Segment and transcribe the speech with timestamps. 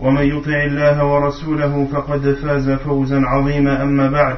[0.00, 4.36] ومن يطع الله ورسوله فقد فاز فوزا عظيما أما بعد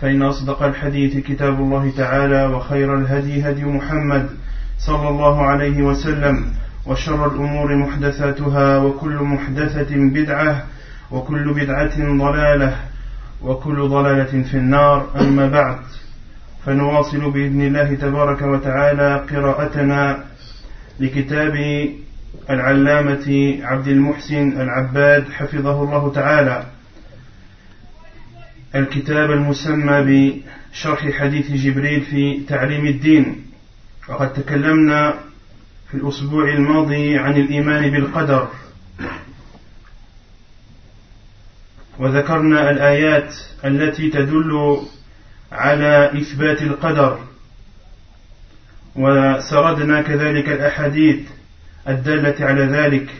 [0.00, 4.28] فإن أصدق الحديث كتاب الله تعالى وخير الهدي هدي محمد
[4.78, 6.44] صلى الله عليه وسلم
[6.86, 10.64] وشر الأمور محدثاتها وكل محدثة بدعة
[11.10, 12.76] وكل بدعة ضلالة
[13.42, 15.78] وكل ضلالة في النار أما بعد
[16.66, 20.18] فنواصل بإذن الله تبارك وتعالى قراءتنا
[21.00, 21.54] لكتاب
[22.50, 26.66] العلامة عبد المحسن العباد حفظه الله تعالى.
[28.74, 30.02] الكتاب المسمى
[30.72, 33.46] بشرح حديث جبريل في تعليم الدين.
[34.08, 35.14] وقد تكلمنا
[35.90, 38.48] في الأسبوع الماضي عن الإيمان بالقدر.
[41.98, 44.80] وذكرنا الآيات التي تدل
[45.52, 47.18] على إثبات القدر.
[48.96, 51.20] وسردنا كذلك الأحاديث
[51.88, 53.10] الدالة على ذلك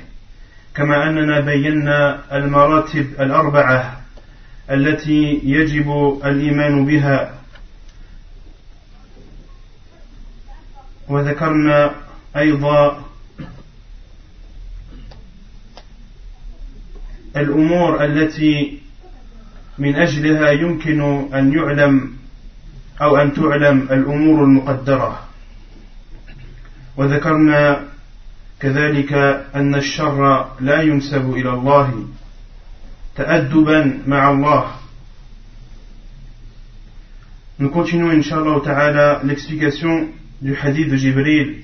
[0.75, 4.00] كما أننا بينا المراتب الأربعة
[4.70, 7.34] التي يجب الإيمان بها.
[11.08, 11.94] وذكرنا
[12.36, 13.05] أيضا
[17.37, 18.81] الأمور التي
[19.78, 21.00] من أجلها يمكن
[21.34, 22.12] أن يعلم
[23.03, 25.25] أو أن تعلم الأمور المقدرة.
[26.97, 27.90] وذكرنا
[28.59, 29.13] كذلك
[29.56, 32.06] أن الشر لا ينسب إلى الله
[33.16, 34.66] تأدبا مع الله
[37.58, 40.09] Nous continuons, Inch'Allah Ta'ala, l'explication
[40.41, 41.63] du hadith de Jibril,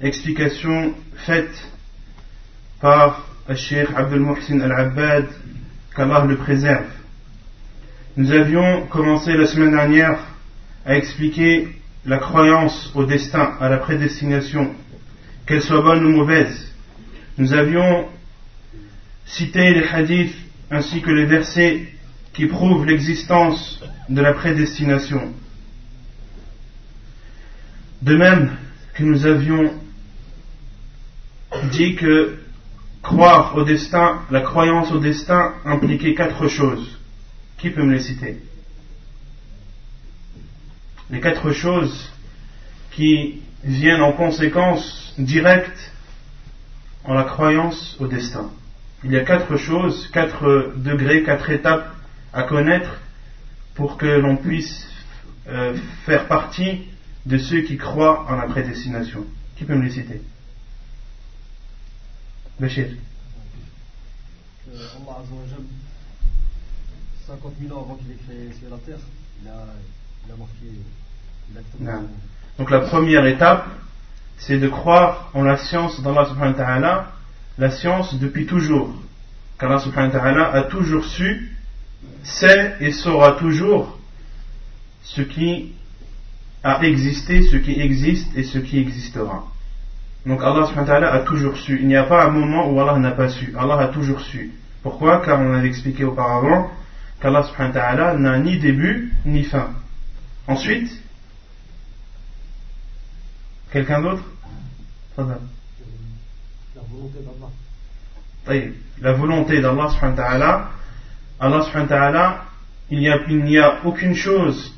[0.00, 1.70] explication faite
[2.80, 5.28] par le Cheikh Abdul Muhsin Al-Abbad,
[5.94, 6.86] qu'Allah le préserve.
[8.16, 10.18] Nous avions commencé la semaine dernière
[10.84, 11.68] à expliquer
[12.04, 14.74] la croyance au destin, à la prédestination,
[15.47, 16.71] qu'elle soit bonne ou mauvaise.
[17.37, 18.07] Nous avions
[19.25, 20.35] cité les hadiths
[20.69, 21.87] ainsi que les versets
[22.33, 25.33] qui prouvent l'existence de la prédestination.
[28.01, 28.57] De même
[28.93, 29.73] que nous avions
[31.71, 32.39] dit que
[33.01, 36.99] croire au destin, la croyance au destin impliquait quatre choses.
[37.57, 38.37] Qui peut me les citer?
[41.09, 42.11] Les quatre choses
[42.91, 45.91] qui viennent en conséquence directe
[47.03, 48.49] en la croyance au destin.
[49.03, 51.93] Il y a quatre choses, quatre degrés, quatre étapes
[52.33, 52.99] à connaître
[53.75, 54.87] pour que l'on puisse
[55.47, 56.87] euh, faire partie
[57.25, 59.25] de ceux qui croient en la prédestination.
[59.55, 60.21] Qui peut me les citer?
[62.59, 62.87] Bachir.
[64.67, 65.23] Allah
[67.27, 68.99] 50 000 ans avant qu'il ait créé la terre,
[69.41, 69.65] il a,
[70.25, 70.67] il a marqué.
[72.57, 73.65] Donc la première étape,
[74.37, 77.11] c'est de croire en la science d'Allah subhanahu wa ta'ala,
[77.57, 78.93] la science depuis toujours.
[79.59, 81.51] Qu'Allah subhanahu wa ta'ala a toujours su,
[82.23, 83.97] sait et saura toujours
[85.03, 85.73] ce qui
[86.63, 89.45] a existé, ce qui existe et ce qui existera.
[90.25, 91.79] Donc Allah subhanahu wa ta'ala a toujours su.
[91.79, 93.53] Il n'y a pas un moment où Allah n'a pas su.
[93.57, 94.51] Allah a toujours su.
[94.83, 95.21] Pourquoi?
[95.21, 96.69] Car on avait expliqué auparavant
[97.21, 99.69] qu'Allah subhanahu wa ta'ala n'a ni début ni fin.
[100.47, 100.91] Ensuite,
[103.77, 104.23] Quelqu'un d'autre
[105.15, 105.23] La
[106.81, 108.71] volonté d'Allah
[109.03, 109.61] La volonté
[111.85, 112.45] d'Allah.
[112.89, 114.73] Il n'y a, aucune chose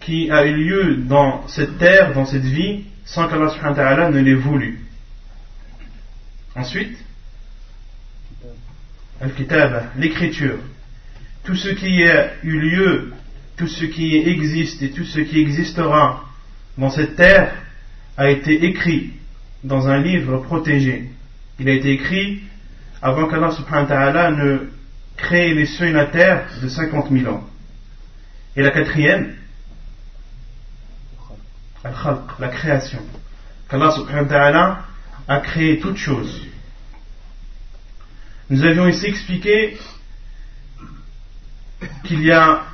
[0.00, 4.80] qui a eu lieu dans cette terre, dans cette vie, sans qu'Allah ne l'ait voulu.
[6.56, 6.98] Ensuite,
[9.20, 10.58] Al-Kitab, l'écriture.
[11.44, 13.12] Tout ce qui a eu lieu,
[13.56, 16.24] tout ce qui existe et tout ce qui existera
[16.76, 17.61] dans cette terre,
[18.16, 19.12] a été écrit
[19.64, 21.10] dans un livre protégé.
[21.58, 22.42] Il a été écrit
[23.00, 24.58] avant qu'Allah subhanahu wa ta'ala ne
[25.16, 27.44] crée les cieux et la terre de 50 000 ans.
[28.56, 29.34] Et la quatrième,
[31.84, 33.00] la création.
[33.68, 34.84] Qu'Allah subhanahu wa ta'ala
[35.28, 36.42] a créé toutes choses.
[38.50, 39.78] Nous avions ici expliqué
[42.04, 42.64] qu'il y a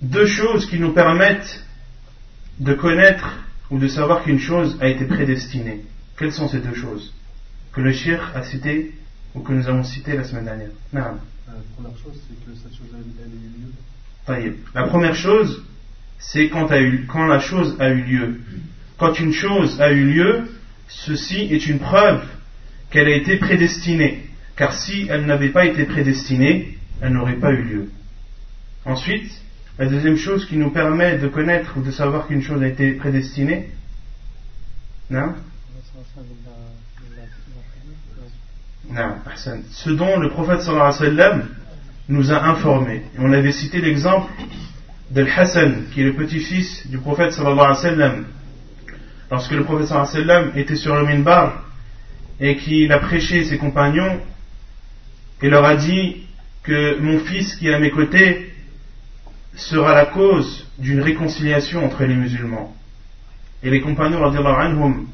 [0.00, 1.64] deux choses qui nous permettent
[2.58, 5.80] de connaître ou de savoir qu'une chose a été prédestinée.
[6.16, 7.12] Quelles sont ces deux choses
[7.72, 8.92] que le shir a citées
[9.34, 10.70] ou que nous avons citées la semaine dernière?
[10.92, 11.18] Non.
[11.46, 14.56] La première chose, c'est que cette chose a, eu lieu.
[14.74, 15.64] La première chose,
[16.18, 16.68] c'est quand,
[17.08, 18.40] quand la chose a eu lieu.
[18.96, 20.48] Quand une chose a eu lieu,
[20.88, 22.24] ceci est une preuve
[22.90, 24.26] qu'elle a été prédestinée.
[24.56, 27.90] Car si elle n'avait pas été prédestinée, elle n'aurait pas eu lieu.
[28.84, 29.30] Ensuite,
[29.78, 32.92] la deuxième chose qui nous permet de connaître ou de savoir qu'une chose a été
[32.92, 33.70] prédestinée,
[35.10, 35.34] non?
[38.90, 39.14] Non,
[39.72, 41.48] ce dont le prophète sallallahu alayhi wa sallam
[42.08, 43.02] nous a informé.
[43.18, 44.30] on avait cité l'exemple
[45.10, 48.24] de Hassan, qui est le petit-fils du prophète sallallahu alayhi wa sallam.
[49.30, 51.64] Lorsque le prophète sallallahu alayhi wa sallam était sur le minbar
[52.38, 54.20] et qu'il a prêché ses compagnons,
[55.42, 56.26] il leur a dit
[56.62, 58.53] que mon fils qui est à mes côtés
[59.56, 62.74] sera la cause d'une réconciliation entre les musulmans.
[63.62, 65.06] Et les compagnons anhum,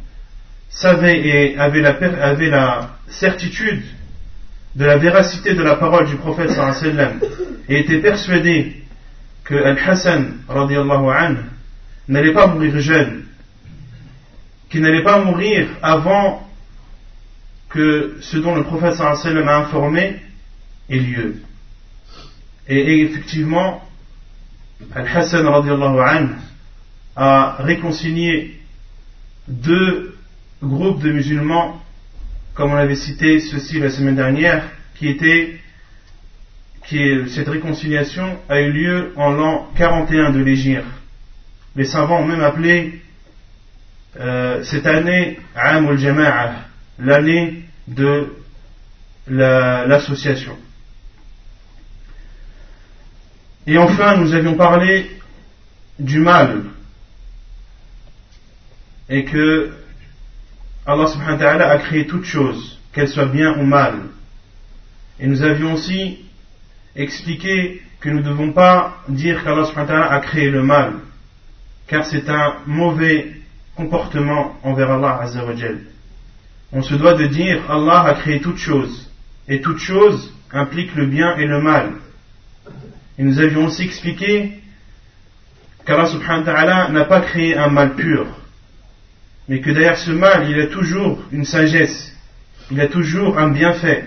[0.70, 1.81] savaient et avaient
[2.50, 3.82] la, certitude
[4.76, 7.19] de la véracité de la parole du prophète sallam,
[7.69, 8.76] et étaient persuadés
[9.44, 10.38] que Al-Hassan
[12.08, 13.25] n'allait pas mourir jeune,
[14.69, 16.48] qu'il n'allait pas mourir avant
[17.69, 20.16] que ce dont le prophète sallam a informé
[20.88, 21.42] ait lieu.
[22.69, 23.82] Et, effectivement,
[24.94, 25.46] Al-Hassan
[27.16, 28.60] a réconcilié
[29.48, 30.16] deux
[30.62, 31.80] groupes de musulmans,
[32.54, 34.64] comme on avait cité ceci la semaine dernière,
[34.96, 35.60] qui était
[36.86, 40.84] qui cette réconciliation a eu lieu en l'an 41 de l'Égypte.
[41.76, 43.00] Les savants ont même appelé
[44.18, 46.52] euh, cette année Amul Jama'a,
[46.98, 48.32] l'année de
[49.28, 50.56] l'association.
[53.66, 55.10] Et enfin, nous avions parlé
[55.98, 56.64] du mal
[59.08, 59.72] et que
[60.86, 63.94] Allah subhanahu wa ta'ala a créé toutes choses, qu'elles soient bien ou mal.
[65.18, 66.24] Et nous avions aussi
[66.96, 70.94] expliqué que nous ne devons pas dire qu'Allah subhanahu wa ta'ala a créé le mal,
[71.86, 73.32] car c'est un mauvais
[73.76, 75.80] comportement envers Allah azawajal.
[76.72, 79.10] On se doit de dire Allah a créé toutes choses,
[79.48, 81.94] et toutes choses impliquent le bien et le mal.
[83.19, 84.59] Et nous avions aussi expliqué
[85.85, 88.27] qu'Allah subhanahu wa ta'ala n'a pas créé un mal pur,
[89.47, 92.13] mais que derrière ce mal, il y a toujours une sagesse,
[92.71, 94.06] il y a toujours un bienfait.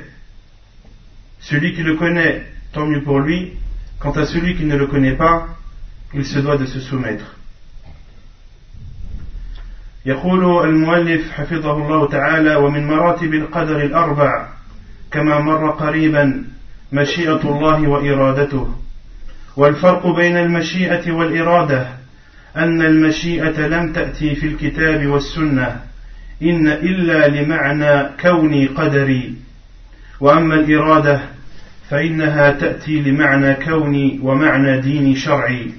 [1.40, 3.52] Celui qui le connaît, tant mieux pour lui.
[4.00, 5.48] Quant à celui qui ne le connaît pas,
[6.14, 7.34] il se doit de se soumettre.
[10.06, 14.48] يقول المؤلف حفظه الله تعالى ومن مراتب القدر الأربع
[15.10, 16.44] كما مر قريبا
[16.92, 18.68] مشيئة الله وإرادته
[19.55, 21.87] والفرق بين المشيئة والإرادة
[22.57, 25.79] أن المشيئة لم تأتي في الكتاب والسنة
[26.41, 29.35] إن إلا لمعنى كوني قدري.
[30.19, 31.21] وأما الإرادة
[31.89, 35.71] فإنها تأتي لمعنى كوني ومعنى ديني شرعي.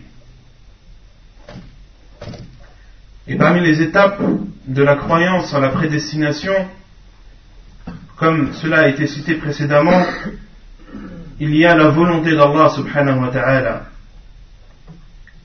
[3.26, 4.20] Et parmi les étapes
[4.66, 6.68] de la croyance en la prédestination,
[8.16, 10.04] comme cela a été cité précédemment,
[11.40, 13.86] il y a la volonté d'Allah subhanahu wa ta'ala.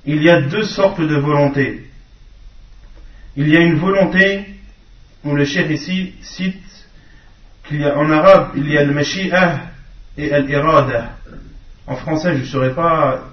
[0.06, 1.90] Il y a deux sortes de volonté.
[3.36, 4.46] Il y a une volonté,
[5.24, 6.64] où le cher ici cite
[7.68, 9.62] qu'il y a en arabe, il y a le mashi'ah
[10.18, 11.18] et al-irada.
[11.88, 13.24] En français, je ne saurais pas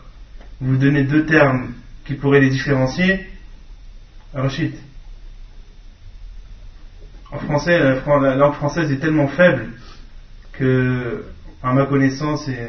[0.61, 1.73] vous donner deux termes
[2.05, 3.27] qui pourraient les différencier.
[4.35, 4.75] Rachid.
[7.31, 9.69] En français, la langue française est tellement faible
[10.53, 11.25] que
[11.67, 12.69] à ma connaissance, et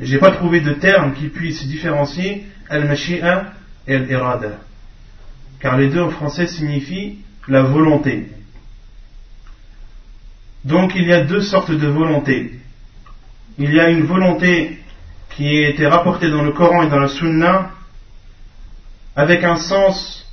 [0.00, 3.52] j'ai pas trouvé de terme qui puisse différencier al-mashi'a
[3.86, 4.58] et al-irada.
[5.60, 8.28] Car les deux en français signifient la volonté.
[10.64, 12.58] Donc il y a deux sortes de volonté.
[13.56, 14.80] Il y a une volonté
[15.36, 17.70] qui a été rapportée dans le Coran et dans la Sunna
[19.14, 20.26] avec un sens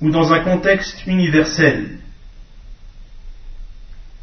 [0.00, 1.98] ou dans un contexte universel.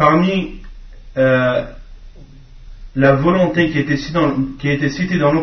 [0.00, 0.62] parmi
[1.18, 1.62] euh,
[2.96, 5.42] la volonté qui a été citée dans, le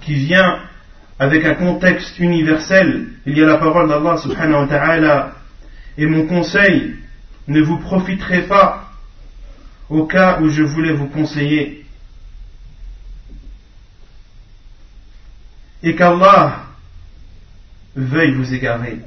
[0.00, 0.58] qui vient
[1.20, 5.32] avec un contexte universel, il y a la parole d'Allah subhanahu wa ta'ala,
[5.96, 6.96] et mon conseil,
[7.46, 8.90] ne vous profiterait pas
[9.88, 11.86] au cas où je voulais vous conseiller.
[15.84, 16.64] Et qu'Allah
[17.94, 18.98] veuille vous égarer.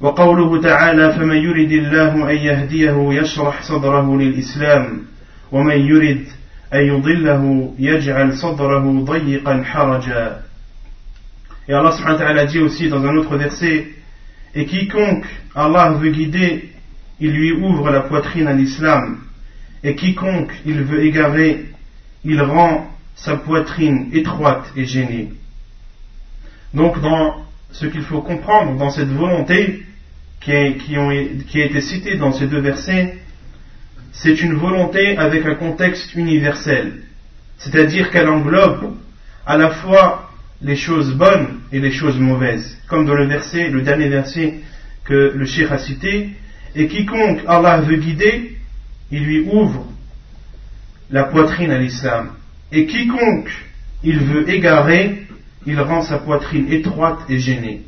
[0.00, 5.02] وقوله تعالى فمن يرد الله أن يهديه يشرح صدره للإسلام
[5.52, 6.24] ومن يرد
[6.74, 10.42] أن يضله يجعل صدره ضيقا حرجا
[11.68, 13.86] Et Allah subhanahu wa ta'ala dit aussi dans un autre verset
[14.54, 16.70] Et quiconque Allah veut guider,
[17.20, 19.18] il lui ouvre la poitrine à l'islam.
[19.84, 21.66] Et quiconque il veut égarer,
[22.24, 25.32] il rend sa poitrine étroite et gênée.
[26.74, 27.43] Donc dans
[27.79, 29.83] ce qu'il faut comprendre dans cette volonté
[30.39, 33.17] qui, a été citée dans ces deux versets,
[34.13, 37.01] c'est une volonté avec un contexte universel.
[37.57, 38.95] C'est-à-dire qu'elle englobe
[39.45, 42.77] à la fois les choses bonnes et les choses mauvaises.
[42.87, 44.61] Comme dans le le dernier verset
[45.03, 46.29] que le Cheikh a cité,
[46.75, 48.57] et quiconque Allah veut guider,
[49.11, 49.85] il lui ouvre
[51.09, 52.31] la poitrine à l'islam.
[52.71, 53.51] Et quiconque
[54.03, 55.25] il veut égarer,
[55.66, 57.82] il rend sa poitrine étroite et gênée.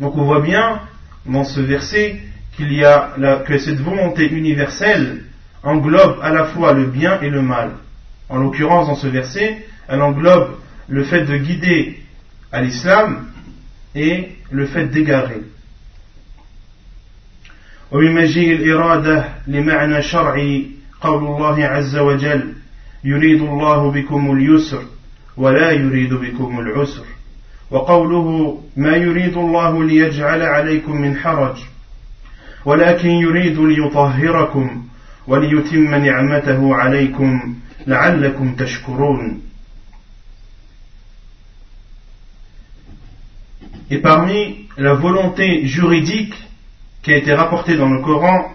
[0.00, 0.80] Donc on voit bien
[1.26, 2.20] dans ce verset
[2.56, 3.14] qu'il y a
[3.46, 5.24] que cette volonté universelle
[5.62, 7.72] englobe à la fois le bien et le mal.
[8.28, 10.56] En l'occurrence, dans ce verset, elle englobe
[10.88, 12.00] le fait de guider
[12.52, 13.26] à l'islam
[13.94, 15.42] et le fait d'égarer.
[17.92, 20.70] ومن مجيء الإرادة لمعنى شرعي
[21.00, 22.54] قول الله عز وجل
[23.04, 24.82] يريد الله بكم اليسر
[25.39, 27.05] ولا يريد بكم العسر
[27.71, 31.57] وقوله ما يريد الله ليجعل عليكم من حرج
[32.65, 34.83] ولكن يريد ليطهركم
[35.27, 37.55] وليتم نعمته عليكم
[37.87, 39.41] لعلكم تشكرون
[43.91, 46.35] Et parmi la volonté juridique
[47.01, 48.53] qui a été rapportée dans le Coran,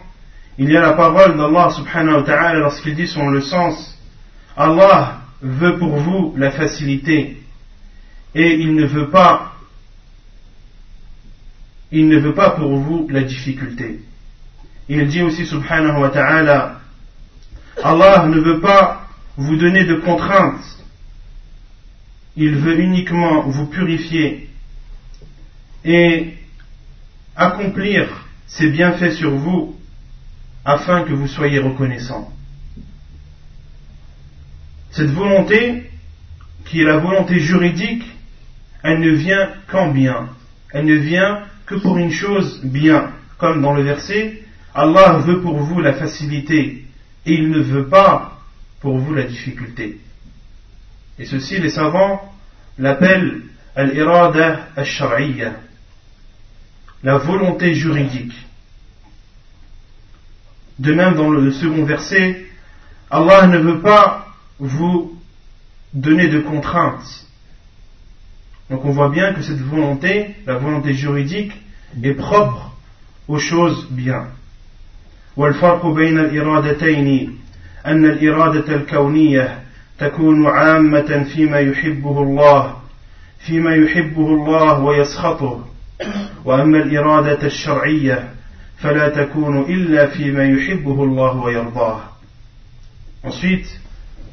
[0.59, 3.99] il y a la parole d'Allah subhanahu wa ta'ala lorsqu'il dit son le sens
[4.57, 7.43] Allah veut pour vous la facilité
[8.35, 9.55] et il ne veut pas
[11.93, 14.01] il ne veut pas pour vous la difficulté.
[14.89, 16.81] Il dit aussi subhanahu wa ta'ala
[17.83, 20.65] Allah ne veut pas vous donner de contraintes.
[22.37, 24.51] Il veut uniquement vous purifier
[25.85, 26.35] et
[27.37, 28.09] accomplir
[28.49, 29.79] ses bienfaits sur vous
[30.65, 32.34] afin que vous soyez reconnaissants.
[34.95, 35.91] Cette volonté,
[36.67, 38.05] qui est la volonté juridique,
[38.85, 40.29] elle ne vient qu'en bien.
[40.71, 43.11] Elle ne vient que pour une chose bien.
[43.39, 46.85] Comme dans le verset, Allah veut pour vous la facilité
[47.27, 48.39] et il ne veut pas
[48.81, 49.99] pour vous la difficulté.
[51.19, 52.33] Et ceci, les savants
[52.79, 53.43] l'appellent
[53.75, 55.55] al-irada al-shar'iyya,
[57.03, 58.35] la volonté juridique.
[60.79, 62.47] De même, dans le second verset,
[63.11, 64.24] Allah ne veut pas
[64.60, 65.18] vous
[65.94, 67.28] donner de contraintes.
[68.70, 71.54] Donc on voit bien que cette volonté, la volonté juridique,
[72.04, 72.76] est propre
[73.28, 74.28] aux choses bien.
[75.38, 77.38] والفرق بين الإرادتين
[77.86, 79.60] أن الإرادة الكونية
[80.00, 82.76] تكون عامة فيما يحبه الله
[83.40, 85.66] فيما يحبه الله ويسخطه
[86.46, 88.30] وأما الإرادة الشرعية
[88.78, 92.02] فلا تكون إلا فيما يحبه الله ويرضاه
[93.24, 93.68] Ensuite,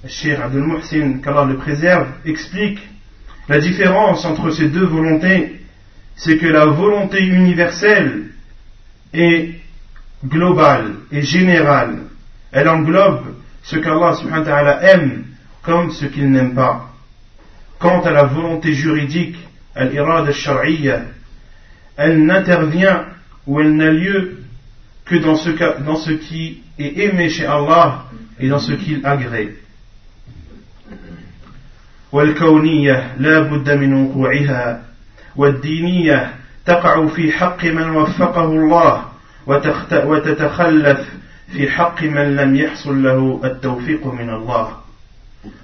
[0.08, 2.80] Cheikh Abdul Muhsin, qu'Allah le préserve, explique
[3.48, 5.62] la différence entre ces deux volontés,
[6.16, 8.32] c'est que la volonté universelle
[9.14, 9.56] est
[10.26, 12.00] globale et générale.
[12.52, 15.26] Elle englobe ce qu'Allah subhanahu wa ta'ala aime
[15.62, 16.90] comme ce qu'il n'aime pas.
[17.80, 19.38] Quant à la volonté juridique,
[19.76, 20.32] al-irad
[21.98, 23.06] elle n'intervient
[23.48, 24.40] ou elle n'a lieu
[25.06, 25.50] que dans ce,
[25.84, 28.06] dans ce qui est aimé chez Allah
[28.40, 29.61] et dans ce qu'il agrée.
[32.12, 34.82] والكونية لا بد من وقوعها
[35.36, 36.34] والدينية
[36.66, 39.04] تقع في حق من وفقه الله
[39.94, 41.10] وتتخلف
[41.52, 44.68] في حق من لم يحصل له التوفيق من الله.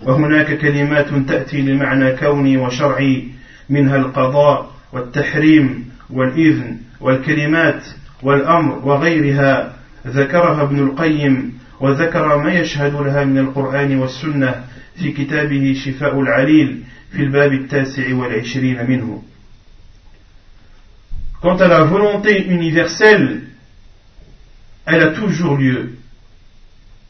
[0.01, 3.27] وهناك كلمات تأتي لمعنى كوني وشرعي
[3.69, 7.83] منها القضاء والتحريم والإذن والكلمات
[8.23, 9.73] والأمر وغيرها.
[10.07, 14.63] ذكرها ابن القيم وذكر ما يشهد لها من القرآن والسنة
[14.96, 16.82] في كتابه شفاء العليل
[17.12, 19.22] في الباب التاسع والعشرين منه
[21.42, 23.42] Quant à la volonté universelle,
[24.86, 25.98] elle a toujours lieu.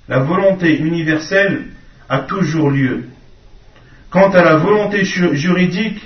[0.09, 1.67] La volonté universelle
[2.09, 3.05] a toujours lieu.
[4.09, 6.01] Quant à la volonté juridique,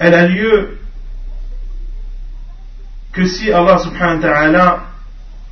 [0.00, 0.78] elle a lieu
[3.12, 4.86] que si Allah subhanahu wa ta'ala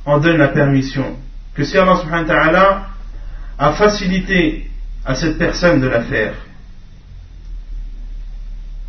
[0.05, 1.17] en donne la permission,
[1.55, 2.87] que si Allah subhanahu wa ta'ala
[3.57, 4.69] a facilité
[5.06, 6.34] à cette personne de la faire.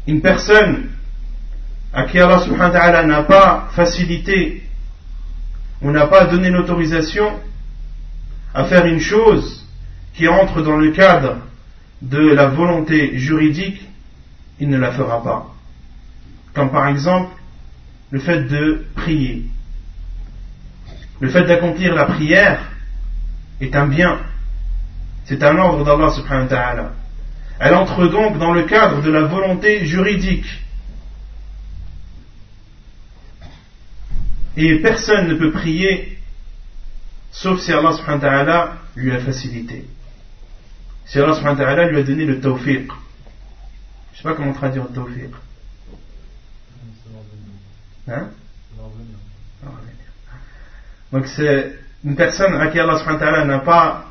[0.08, 0.90] Une personne
[1.94, 4.64] à qui Allah subhanahu wa n'a pas facilité
[5.82, 7.32] ou n'a pas donné l'autorisation
[8.54, 9.64] à faire une chose
[10.16, 11.38] qui entre dans le cadre
[12.02, 13.82] de la volonté juridique,
[14.60, 15.54] il ne la fera pas.
[16.54, 17.36] Comme par exemple
[18.10, 19.46] le fait de prier.
[21.20, 22.60] Le fait d'accomplir la prière
[23.62, 24.20] est un bien.
[25.28, 26.92] C'est un ordre d'Allah subhanahu wa ta'ala.
[27.60, 30.48] Elle entre donc dans le cadre de la volonté juridique.
[34.56, 36.18] Et personne ne peut prier
[37.32, 39.86] sauf si Allah subhanahu wa ta'ala lui a facilité.
[41.06, 42.92] Si Allah subhanahu wa ta'ala lui a donné le tawfiq.
[44.14, 45.32] Je sais pas comment traduire le tawfiq.
[48.08, 48.30] Hein?
[51.12, 54.07] Donc c'est une personne à qui Allah subhanahu wa ta'ala n'a pas,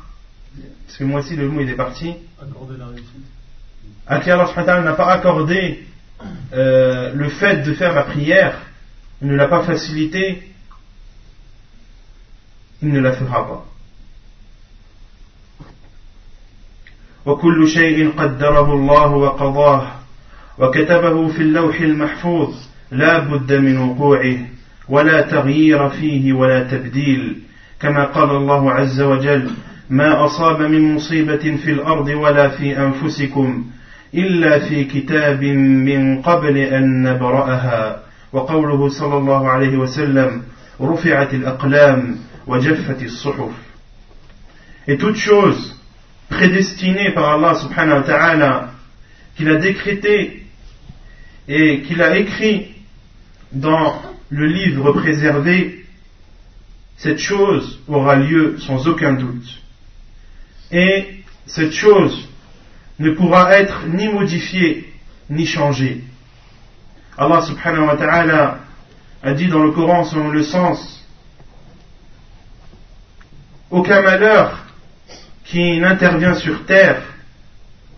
[0.86, 2.14] parce que moi aussi le mot il est parti,
[4.06, 5.84] à qui Allah subhanahu wa ta'ala n'a pas accordé
[6.52, 8.58] euh, le fait de faire la prière,
[9.20, 10.42] il ne l'a pas facilité,
[12.82, 13.64] il ne la fera pas.
[17.26, 19.92] وكل شيء قدره الله وقضاه
[20.58, 22.54] وكتبه في اللوح المحفوظ
[22.90, 24.36] لا بد من وقوعه
[24.88, 27.42] ولا تغيير فيه ولا تبديل
[27.80, 29.50] كما قال الله عز وجل
[29.90, 33.66] ما أصاب من مصيبة في الأرض ولا في أنفسكم
[34.14, 40.42] إلا في كتاب من قبل أن نبرأها وقوله صلى الله عليه وسلم
[40.80, 43.52] رفعت الأقلام وجفت الصحف
[44.88, 45.78] Et toute chose
[46.28, 48.70] prédestinée par Allah subhanahu wa ta'ala
[49.36, 50.44] qu'il a décrété
[51.48, 52.74] et qu'il a écrit
[53.52, 55.84] dans le livre préservé,
[56.96, 59.60] cette chose aura lieu sans aucun doute.
[60.71, 62.27] Et cette chose
[62.99, 64.93] ne pourra être ni modifiée
[65.29, 66.03] ni changée.
[67.17, 68.59] Allah subhanahu wa ta'ala
[69.23, 71.05] a dit dans le Coran selon le sens
[73.69, 74.65] aucun malheur
[75.43, 77.01] qui n'intervient sur terre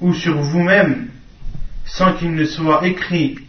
[0.01, 1.09] ou sur vous-même
[1.85, 3.39] sans qu'il ne soit écrit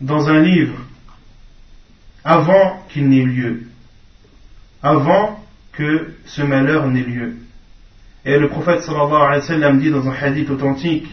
[0.00, 0.78] dans un livre
[2.24, 3.62] avant qu'il n'ait lieu,
[4.82, 7.36] avant que ce malheur n'ait lieu.
[8.25, 11.07] Et le prophète sallallahu alayhi wa sallam dit dans un hadith authentique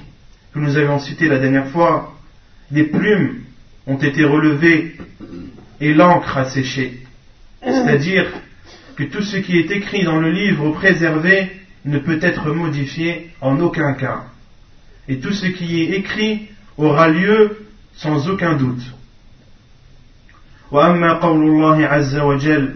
[0.54, 2.14] que nous avions cité la dernière fois,
[2.70, 3.40] les plumes
[3.86, 4.96] ont été relevées
[5.80, 7.00] et l'encre a séché.
[7.62, 8.26] C'est-à-dire
[8.96, 11.50] que tout ce qui est écrit dans le livre préservé
[11.84, 14.24] ne peut être modifié en aucun cas.
[15.08, 18.82] Et tout ce qui est écrit aura lieu sans aucun doute.
[20.70, 22.74] وأما قول الله عز وجل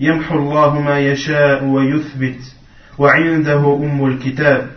[0.00, 2.40] يمحو الله ما يشاء ويثبت
[2.99, 4.69] وعنده أم الكتاب.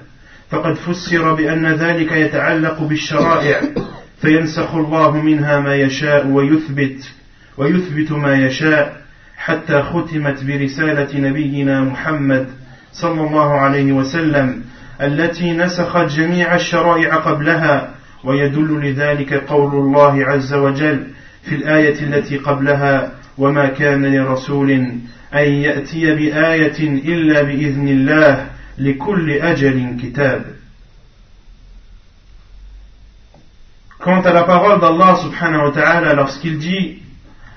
[0.50, 3.60] فقد فسر بأن ذلك يتعلق بالشرائع
[4.20, 7.12] فينسخ الله منها ما يشاء ويثبت
[7.56, 9.02] ويثبت ما يشاء
[9.36, 12.48] حتى ختمت برسالة نبينا محمد
[12.92, 14.62] صلى الله عليه وسلم
[15.00, 21.06] التي نسخت جميع الشرائع قبلها ويدل لذلك قول الله عز وجل
[21.42, 24.88] في الآية التي قبلها وما كان لرسول
[25.33, 30.57] أن يأتي بآية إلا بإذن الله لكل أجل كتاب
[33.99, 36.99] Quant à la parole d'Allah subhanahu wa ta'ala lorsqu'il dit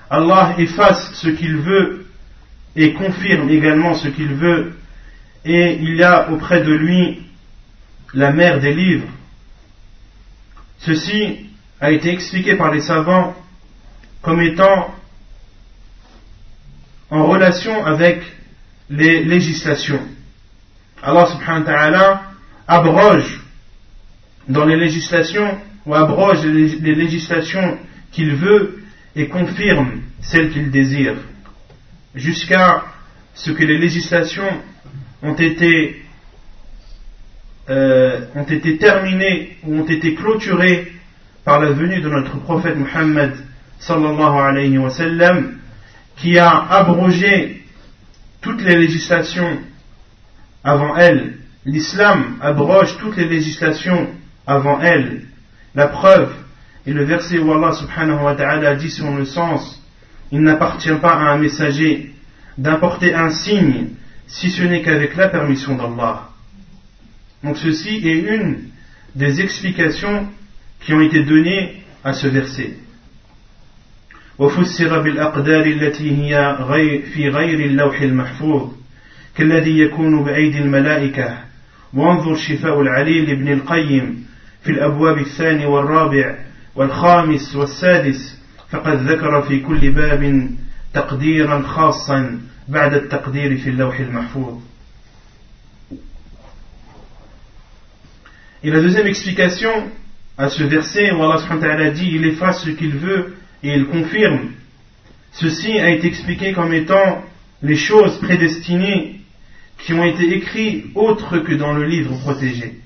[0.08, 2.06] Allah efface ce qu'il veut
[2.74, 4.72] et confirme également ce qu'il veut
[5.44, 7.22] et il y a auprès de lui
[8.14, 9.08] la mère des livres.
[10.78, 13.36] Ceci a été expliqué par les savants
[14.22, 14.94] comme étant
[17.09, 18.21] en relation avec
[18.89, 20.01] les législations.
[21.01, 22.21] Allah subhanahu wa ta'ala
[22.67, 23.41] abroge
[24.47, 27.77] dans les législations ou abroge les législations
[28.11, 28.83] qu'il veut
[29.15, 31.15] et confirme celles qu'il désire
[32.15, 32.85] jusqu'à
[33.33, 34.49] ce que les législations
[35.21, 36.03] ont été,
[37.69, 40.93] euh, ont été terminées ou ont été clôturées
[41.43, 43.35] par la venue de notre prophète Muhammad
[43.79, 45.57] sallallahu alayhi wa sallam,
[46.17, 47.63] qui a abrogé
[48.41, 49.59] toutes les législations
[50.63, 54.07] avant elle l'islam abroge toutes les législations
[54.45, 55.23] avant elle.
[55.73, 56.33] La preuve
[56.85, 59.81] est le verset où Allah subhanahu wa ta'ala dit sur le sens
[60.31, 62.13] Il n'appartient pas à un messager
[62.57, 63.87] d'importer un signe
[64.27, 66.29] si ce n'est qu'avec la permission d'Allah.
[67.43, 68.69] Donc ceci est une
[69.15, 70.27] des explications
[70.81, 72.77] qui ont été données à ce verset.
[74.39, 78.71] وفسر بالأقدار التي هي غير في غير اللوح المحفوظ
[79.35, 81.37] كالذي يكون بأيدي الملائكة.
[81.93, 84.25] وانظر شفاء العليل لابن القيم
[84.63, 86.35] في الأبواب الثاني والرابع
[86.75, 90.49] والخامس والسادس فقد ذكر في كل باب
[90.93, 94.61] تقديرا خاصا بعد التقدير في اللوح المحفوظ.
[98.63, 99.91] Et la deuxième explication
[100.37, 103.75] à ce verset où Allah subhanahu wa ta'ala dit il efface ce qu'il veut et
[103.75, 104.51] il confirme.
[105.31, 107.23] Ceci a été expliqué comme étant
[107.61, 109.21] les choses prédestinées
[109.79, 112.79] qui ont été écrites autres que dans le livre protégé.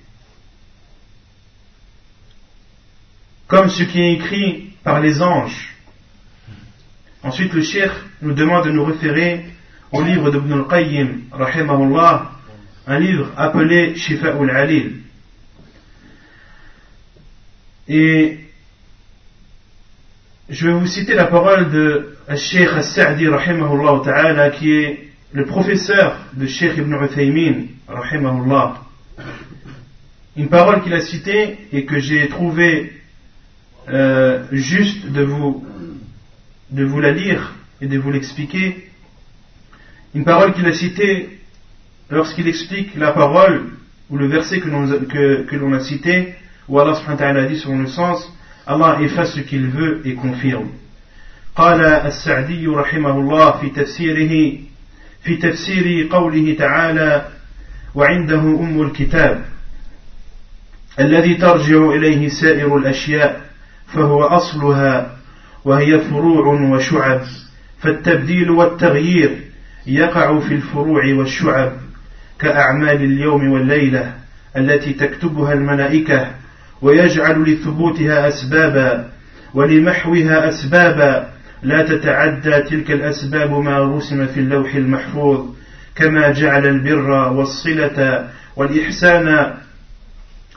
[3.48, 5.76] Comme ce qui est écrit par les anges.
[7.24, 9.46] Ensuite, le cheikh nous demande de nous référer
[9.92, 11.22] au livre d'Ibn al-Qayyim,
[12.88, 15.02] un livre appelé Shifa'ul Alil.
[17.88, 18.49] Et
[20.50, 26.48] je vais vous citer la parole de Sheikh rahimahullah ta'ala, qui est le professeur de
[26.48, 28.82] Sheikh Ibn Uthaymin, rahimahullah.
[30.36, 32.94] Une parole qu'il a citée et que j'ai trouvé
[33.90, 35.64] euh, juste de vous,
[36.72, 38.90] de vous la lire et de vous l'expliquer.
[40.16, 41.30] Une parole qu'il a citée
[42.10, 43.66] lorsqu'il explique la parole
[44.10, 44.68] ou le verset que
[45.58, 46.34] l'on a cité,
[46.68, 48.34] où Allah subhanahu wa ta'ala dit selon le sens
[48.72, 50.70] Allah efface ce qu'il veut et confirme.
[51.56, 54.58] قال السعدي رحمه الله في تفسيره
[55.24, 57.26] في تفسير قوله تعالى
[57.96, 59.46] وعنده أم الكتاب
[61.00, 63.42] الذي ترجع إليه سائر الأشياء
[63.88, 65.18] فهو أصلها
[65.66, 67.22] وهي فروع وشعب
[67.82, 69.40] فالتبديل والتغيير
[69.88, 71.72] يقع في الفروع والشعب
[72.40, 74.14] كأعمال اليوم والليلة
[74.58, 76.32] التي تكتبها الملائكة
[76.82, 79.10] ويجعل لثبوتها أسبابا
[79.54, 81.30] ولمحوها أسبابا.
[81.64, 85.46] لا تتعدى تلك الأسباب ما رسم في اللوح المحفوظ
[85.96, 89.54] كما جعل البر والصلة والإحسان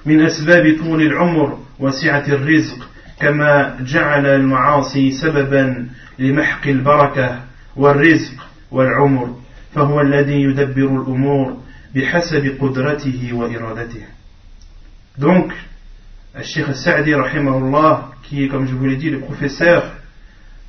[0.06, 2.88] من أسباب طول العمر وسعة الرزق
[3.20, 5.87] كما جعل المعاصي سببا
[6.18, 7.40] لمحق البركة
[7.76, 8.32] والرزق
[8.70, 9.37] والعمر.
[9.74, 11.56] فهو الذي يدبر الأمور
[11.94, 14.04] بحسب قدرته وإرادته.
[15.18, 15.52] Donc,
[16.40, 17.12] Sheikh Sa'di,
[18.23, 19.85] qui est, comme je vous l'ai dit, le professeur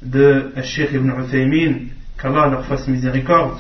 [0.02, 1.88] de Sheikh Ibn Uthaymin,
[2.22, 3.60] qu'Allah leur fasse miséricorde,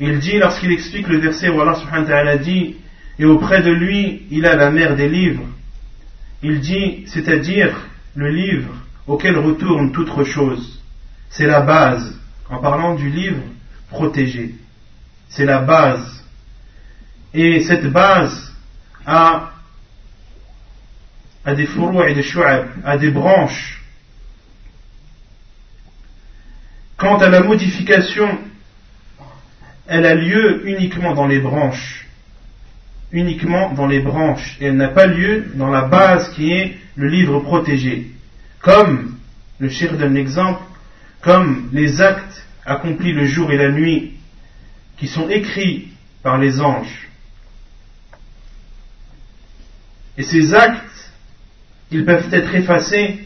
[0.00, 2.76] il dit, lorsqu'il explique le verset où Allah subhanahu wa ta'ala dit,
[3.18, 5.44] et auprès de lui, il a la mère des livres,
[6.42, 7.74] il dit, c'est-à-dire
[8.14, 8.74] le livre
[9.06, 10.80] auquel retourne toute chose.
[11.30, 13.42] C'est la base, en parlant du livre
[13.90, 14.54] protégé.
[15.28, 16.24] C'est la base.
[17.34, 18.52] Et cette base
[19.04, 19.52] a
[21.48, 23.82] à des fourreaux et des shu'ab, à des branches.
[26.98, 28.38] Quant à la modification,
[29.86, 32.06] elle a lieu uniquement dans les branches.
[33.12, 34.58] Uniquement dans les branches.
[34.60, 38.10] Et elle n'a pas lieu dans la base qui est le livre protégé.
[38.60, 39.16] Comme,
[39.58, 40.60] le cher donne l'exemple,
[41.22, 44.12] comme les actes accomplis le jour et la nuit
[44.98, 45.88] qui sont écrits
[46.22, 47.08] par les anges.
[50.18, 50.87] Et ces actes
[51.90, 53.20] ils peuvent être effacés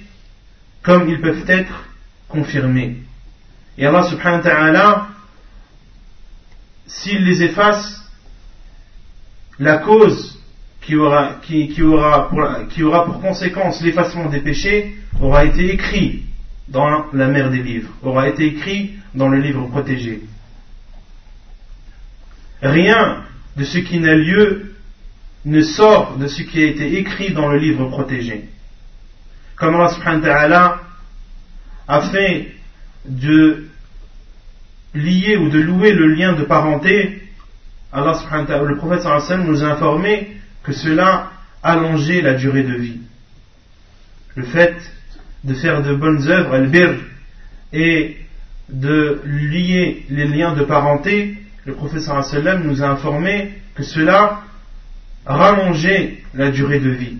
[0.82, 1.84] comme ils peuvent être
[2.28, 2.98] confirmés.
[3.78, 5.06] Et Allah subhanahu wa ta'ala,
[6.86, 8.02] s'il les efface,
[9.58, 10.38] la cause
[10.80, 16.24] qui aura, qui, aura, pour, qui aura pour conséquence l'effacement des péchés aura été écrit
[16.68, 20.22] dans la mer des livres, aura été écrit dans le livre protégé.
[22.60, 23.24] Rien
[23.56, 24.71] de ce qui n'a lieu
[25.44, 28.44] ne sort de ce qui a été écrit dans le livre protégé.
[29.56, 30.80] Comme Allah
[31.88, 32.54] a fait
[33.04, 33.66] de
[34.94, 37.22] lier ou de louer le lien de parenté,
[37.92, 43.00] Allah le prophète sallallahu nous a informé que cela allongeait la durée de vie.
[44.34, 44.76] Le fait
[45.44, 46.94] de faire de bonnes œuvres, al-bir,
[47.72, 48.16] et
[48.68, 54.42] de lier les liens de parenté, le prophète sallallahu nous a informé que cela
[55.24, 57.18] rallongeait la durée de vie.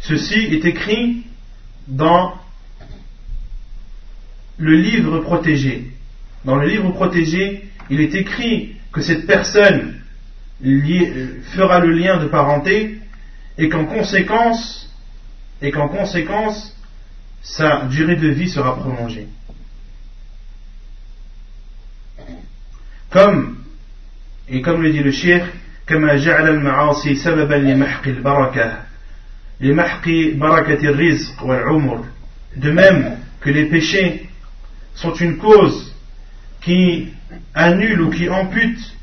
[0.00, 1.24] Ceci est écrit
[1.86, 2.34] dans
[4.58, 5.90] le livre protégé.
[6.44, 10.00] Dans le livre protégé, il est écrit que cette personne
[10.60, 12.98] fera le lien de parenté
[13.58, 14.90] et qu'en conséquence,
[15.60, 16.76] et qu'en conséquence,
[17.42, 19.26] sa durée de vie sera prolongée.
[23.10, 23.58] Comme,
[24.48, 25.46] et comme le dit le shir,
[25.87, 28.77] كما جعل المعاصي سببا لمحق البركة
[29.61, 32.05] لمحق بركة الرزق والعمر
[32.55, 34.29] de même que les péchés
[34.95, 35.93] sont une cause
[36.61, 37.13] qui
[37.53, 38.97] annule ou qui ampute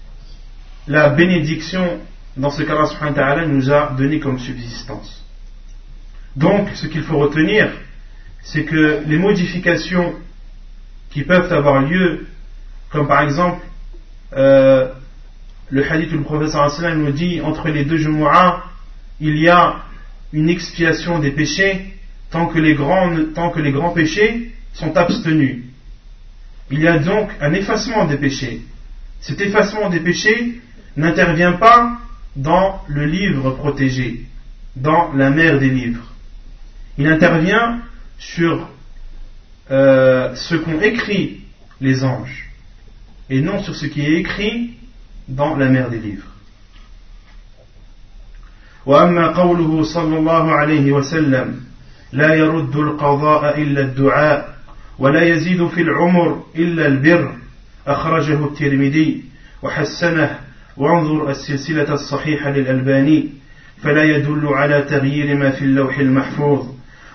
[0.89, 2.01] la bénédiction
[2.37, 5.25] dans ce cas-là subhanahu nous a donné comme subsistance.
[6.37, 7.71] Donc, ce qu'il faut retenir,
[8.43, 10.15] c'est que les modifications
[11.11, 12.27] qui peuvent avoir lieu,
[12.91, 13.65] comme par exemple
[14.37, 14.89] euh,
[15.72, 18.64] le hadith où le professeur nous dit entre les deux Jumu'ah,
[19.20, 19.84] il y a
[20.34, 21.94] une expiation des péchés
[22.32, 25.64] tant que les grands, tant que les grands péchés sont abstenus.
[26.72, 28.62] Il y a donc un effacement des péchés.
[29.22, 30.62] Cet effacement des péchés
[30.96, 32.00] n'intervient pas
[32.36, 34.26] dans le livre protégé,
[34.76, 36.14] dans la mer des livres.
[36.98, 37.82] Il intervient
[38.18, 38.70] sur
[39.72, 41.42] euh, ce qu'ont écrit
[41.82, 42.50] les anges,
[43.30, 44.79] et non sur ce qui est écrit
[45.30, 46.26] dans la mer des livres.
[48.86, 51.56] وأما قوله صلى الله عليه وسلم
[52.12, 54.56] لا يرد القضاء إلا الدعاء
[55.00, 57.34] ولا يزيد في العمر إلا البر
[57.88, 59.24] أخرجه الترمذي
[59.64, 60.40] وحسنه
[60.78, 63.30] وانظر السلسلة الصحيحة للألباني
[63.84, 66.68] فلا يدل على تغيير ما في اللوح المحفوظ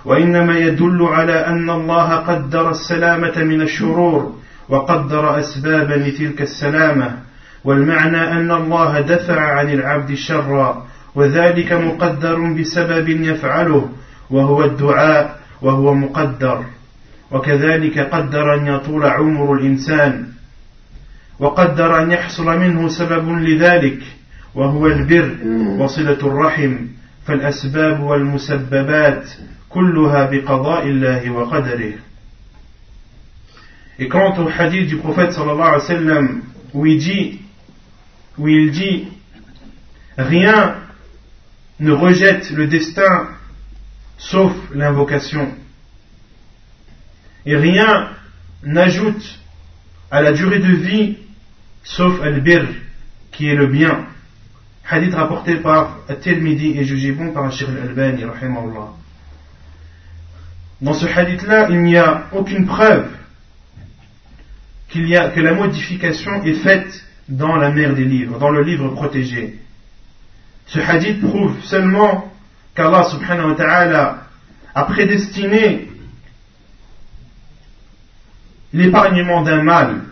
[0.04, 7.18] وإنما يدل على أن الله قدر السلامة من الشرور وقدر أسبابا لتلك السلامة
[7.64, 10.82] والمعنى أن الله دفع عن العبد الشر
[11.14, 13.88] وذلك مقدر بسبب يفعله
[14.30, 16.64] وهو الدعاء وهو مقدر.
[17.30, 20.26] وكذلك قدر أن يطول عمر الإنسان
[21.38, 24.02] وقدر أن يحصل منه سبب لذلك
[24.54, 25.30] وهو البر
[25.78, 26.76] وصلة الرحم.
[27.26, 29.30] فالأسباب والمسببات
[29.68, 31.92] كلها بقضاء الله وقدره.
[33.98, 36.40] Et quant au hadith du prophète sallallahu alayhi wa sallam
[36.74, 37.40] où il dit
[38.38, 39.08] où il dit
[40.16, 40.76] Rien
[41.80, 43.28] ne rejette le destin
[44.18, 45.50] sauf l'invocation.
[47.46, 48.10] Et rien
[48.62, 49.40] n'ajoute
[50.10, 51.18] à la durée de vie
[51.82, 52.66] sauf al-bir,
[53.32, 54.06] qui est le bien.
[54.88, 58.24] Hadith rapporté par At-Tirmidhi et jugé bon par Shir al-Albani,
[60.80, 63.08] Dans ce hadith-là, il n'y a aucune preuve
[64.90, 68.62] qu'il y a, que la modification est faite dans la mer des livres, dans le
[68.62, 69.58] livre protégé.
[70.66, 72.32] Ce hadith prouve seulement
[72.74, 74.18] qu'Allah subhanahu wa ta'ala
[74.74, 75.88] a prédestiné
[78.72, 80.02] l'épargnement d'un mal,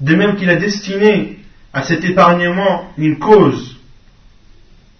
[0.00, 1.38] de même qu'il a destiné
[1.72, 3.78] à cet épargnement une cause,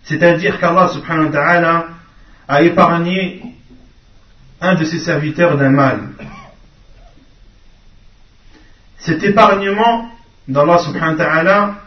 [0.05, 1.89] c'est-à-dire qu'Allah subhanahu wa ta'ala
[2.49, 3.43] a épargné
[4.61, 6.01] un de ses serviteurs d'un mal.
[8.99, 10.12] Cet épargnement
[10.49, 11.81] d'Allah subhanahu wa ta'ala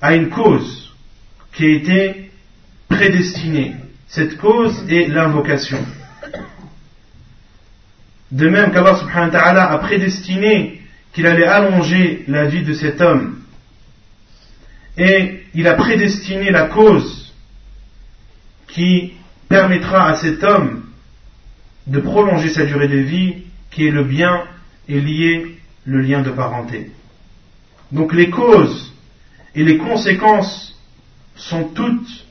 [0.00, 0.92] a une cause
[1.52, 2.30] qui a été
[2.88, 3.76] prédestinée.
[4.08, 5.84] Cette cause est l'invocation.
[8.30, 13.00] De même qu'Allah subhanahu wa ta'ala a prédestiné qu'il allait allonger la vie de cet
[13.00, 13.38] homme.
[14.96, 17.32] Et il a prédestiné la cause
[18.68, 19.14] qui
[19.48, 20.84] permettra à cet homme
[21.86, 24.43] de prolonger sa durée de vie qui est le bien
[24.87, 26.91] et lié le lien de parenté.
[27.91, 28.93] Donc les causes
[29.55, 30.77] et les conséquences
[31.35, 32.25] sont toutes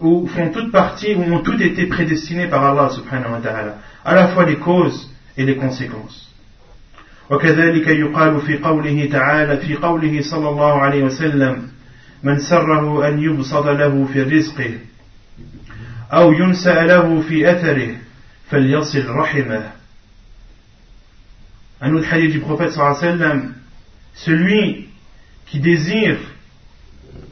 [0.00, 4.14] ou font toute partie ou ont toutes été prédestinées par Allah subhanahu wa ta'ala à
[4.14, 6.28] la fois les causes et les conséquences
[7.30, 11.68] وكذلك يقال في قوله تعالى في قوله صلى الله عليه وسلم
[12.22, 14.78] من سره أن يبسط له في رزقه
[16.12, 17.96] أو ينسأ له في أثره
[21.79, 23.53] un autre hadith du prophète sallam,
[24.13, 24.87] celui
[25.45, 26.17] qui désire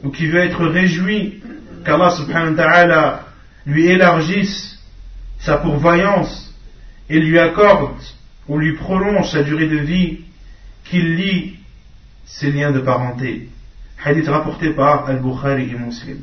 [0.02, 1.42] ou qui veut être réjoui
[1.84, 3.26] qu'Allah subhanahu wa ta'ala
[3.66, 4.78] lui élargisse
[5.38, 6.54] sa pourvoyance
[7.08, 8.00] et lui accorde
[8.48, 10.20] ou lui prolonge sa durée de vie,
[10.84, 11.56] qu'il lie
[12.26, 13.48] ses liens de parenté.
[14.04, 16.18] Hadith rapporté par Al-Bukhari et Muslim.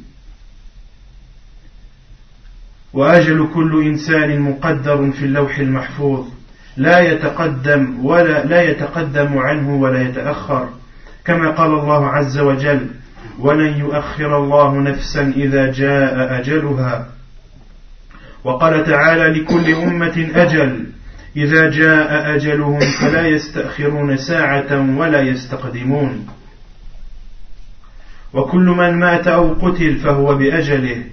[2.93, 6.27] وأجل كل إنسان مقدر في اللوح المحفوظ
[6.77, 10.69] لا يتقدم ولا لا يتقدم عنه ولا يتأخر.
[11.25, 12.87] كما قال الله عز وجل
[13.39, 17.07] ولن يؤخر الله نفسا إذا جاء أجلها
[18.43, 20.85] وقال تعالى لكل أمة أجل
[21.35, 26.27] إذا جاء أجلهم فلا يستأخرون ساعة ولا يستقدمون
[28.33, 31.03] وكل من مات أو قتل فهو بأجله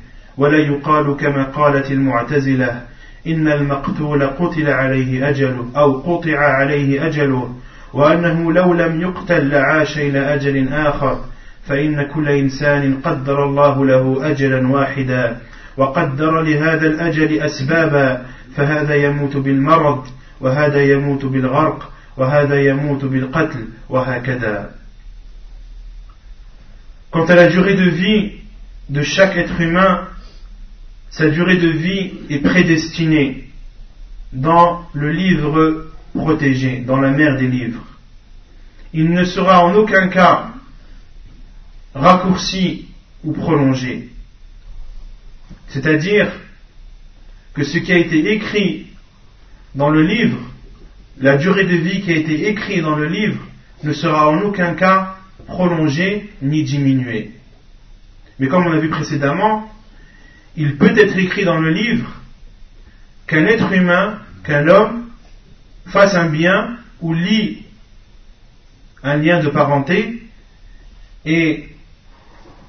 [0.40, 2.83] ولا يقال كما قالت المعتزلة
[3.26, 7.55] إن المقتول قتل عليه أجله أو قطع عليه أجله
[7.92, 11.24] وأنه لو لم يقتل لعاش إلى أجل آخر
[11.66, 15.37] فإن كل إنسان قدر الله له أجلا واحدا
[15.76, 18.26] وقدر لهذا الأجل أسبابا
[18.57, 20.07] فهذا يموت بالمرض
[20.40, 24.70] وهذا يموت بالغرق وهذا يموت بالقتل وهكذا.
[27.11, 28.33] Quant à la durée de vie
[28.88, 30.09] de chaque être humain,
[31.11, 33.49] sa durée de vie est prédestinée
[34.33, 37.85] dans le livre protégé, dans la mer des livres.
[38.92, 40.53] Il ne sera en aucun cas
[41.94, 42.87] raccourci
[43.25, 44.09] ou prolongé.
[45.68, 46.31] C'est-à-dire
[47.55, 48.87] que ce qui a été écrit
[49.75, 50.38] dans le livre,
[51.18, 53.40] la durée de vie qui a été écrite dans le livre,
[53.83, 57.33] ne sera en aucun cas prolongée ni diminuée.
[58.38, 59.70] Mais comme on a vu précédemment,
[60.56, 62.10] il peut être écrit dans le livre
[63.26, 65.08] qu'un être humain, qu'un homme,
[65.86, 67.64] fasse un bien ou lit
[69.02, 70.22] un lien de parenté
[71.24, 71.68] et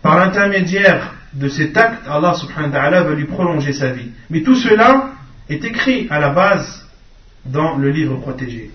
[0.01, 4.11] par l'intermédiaire de cet acte, Allah subhanahu wa ta'ala va lui prolonger sa vie.
[4.29, 5.11] Mais tout cela
[5.49, 6.87] est écrit à la base
[7.45, 8.71] dans le livre protégé.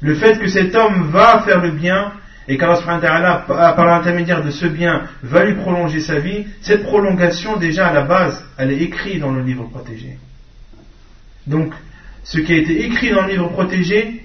[0.00, 2.12] Le fait que cet homme va faire le bien
[2.48, 7.88] et qu'Allah par l'intermédiaire de ce bien, va lui prolonger sa vie, cette prolongation déjà
[7.88, 10.18] à la base, elle est écrite dans le livre protégé.
[11.46, 11.74] Donc,
[12.22, 14.22] ce qui a été écrit dans le livre protégé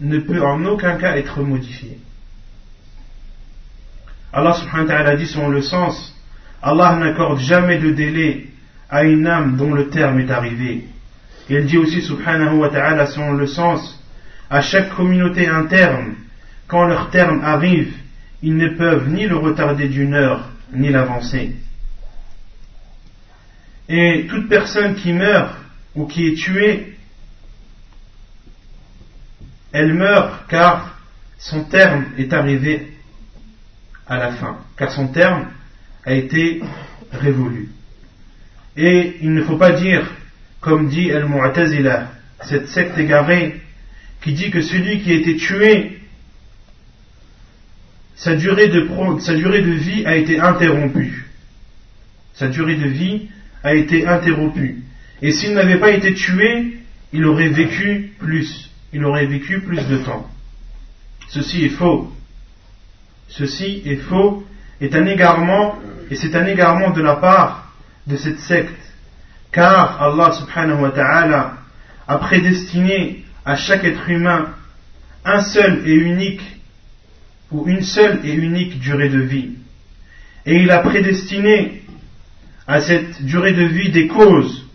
[0.00, 1.98] ne peut en aucun cas être modifié.
[4.32, 6.14] Allah subhanahu wa ta'ala dit selon le sens,
[6.62, 8.46] Allah n'accorde jamais de délai
[8.88, 10.84] à une âme dont le terme est arrivé.
[11.48, 14.02] Il dit aussi subhanahu wa ta'ala selon le sens,
[14.48, 16.14] à chaque communauté interne,
[16.72, 17.92] quand leur terme arrive,
[18.42, 21.54] ils ne peuvent ni le retarder d'une heure, ni l'avancer.
[23.90, 25.54] Et toute personne qui meurt
[25.94, 26.96] ou qui est tuée,
[29.72, 30.98] elle meurt car
[31.36, 32.96] son terme est arrivé
[34.06, 35.48] à la fin, car son terme
[36.06, 36.62] a été
[37.12, 37.68] révolu.
[38.78, 40.10] Et il ne faut pas dire,
[40.62, 43.60] comme dit Al-Mu'tazila, cette secte égarée,
[44.22, 45.98] qui dit que celui qui a été tué,
[48.16, 51.26] sa durée de, vie a été interrompue.
[52.34, 53.28] Sa durée de vie
[53.62, 54.82] a été interrompue.
[55.22, 56.78] Et s'il n'avait pas été tué,
[57.12, 58.70] il aurait vécu plus.
[58.92, 60.28] Il aurait vécu plus de temps.
[61.28, 62.12] Ceci est faux.
[63.28, 64.44] Ceci est faux,
[64.80, 65.78] est un égarement,
[66.10, 67.72] et c'est un égarement de la part
[68.06, 68.74] de cette secte.
[69.50, 71.54] Car Allah subhanahu wa ta'ala
[72.08, 74.48] a prédestiné à chaque être humain
[75.24, 76.42] un seul et unique,
[77.52, 79.50] ou une seule et unique durée de vie.
[80.46, 81.82] Et il a prédestiné
[82.66, 84.66] à cette durée de vie des causes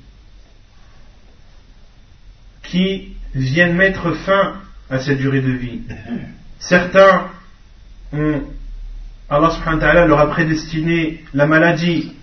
[2.64, 5.82] qui viennent mettre fin à cette durée de vie.
[6.60, 7.28] Certains
[9.30, 12.14] Allah wa ta'ala leur a prédestiné la maladie,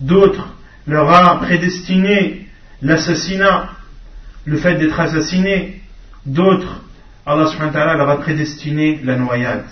[0.00, 0.54] d'autres
[0.86, 2.46] leur a prédestiné
[2.82, 3.70] l'assassinat,
[4.44, 5.80] le fait d'être assassiné,
[6.26, 6.82] d'autres
[7.24, 9.66] Allah leur a prédestiné la noyade,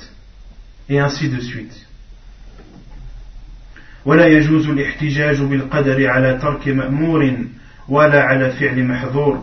[0.88, 1.88] et ainsi de suite.
[4.04, 7.36] ولا يجوز الاحتجاج بالقدر على ترك مأمور
[7.88, 9.42] ولا على فعل محظور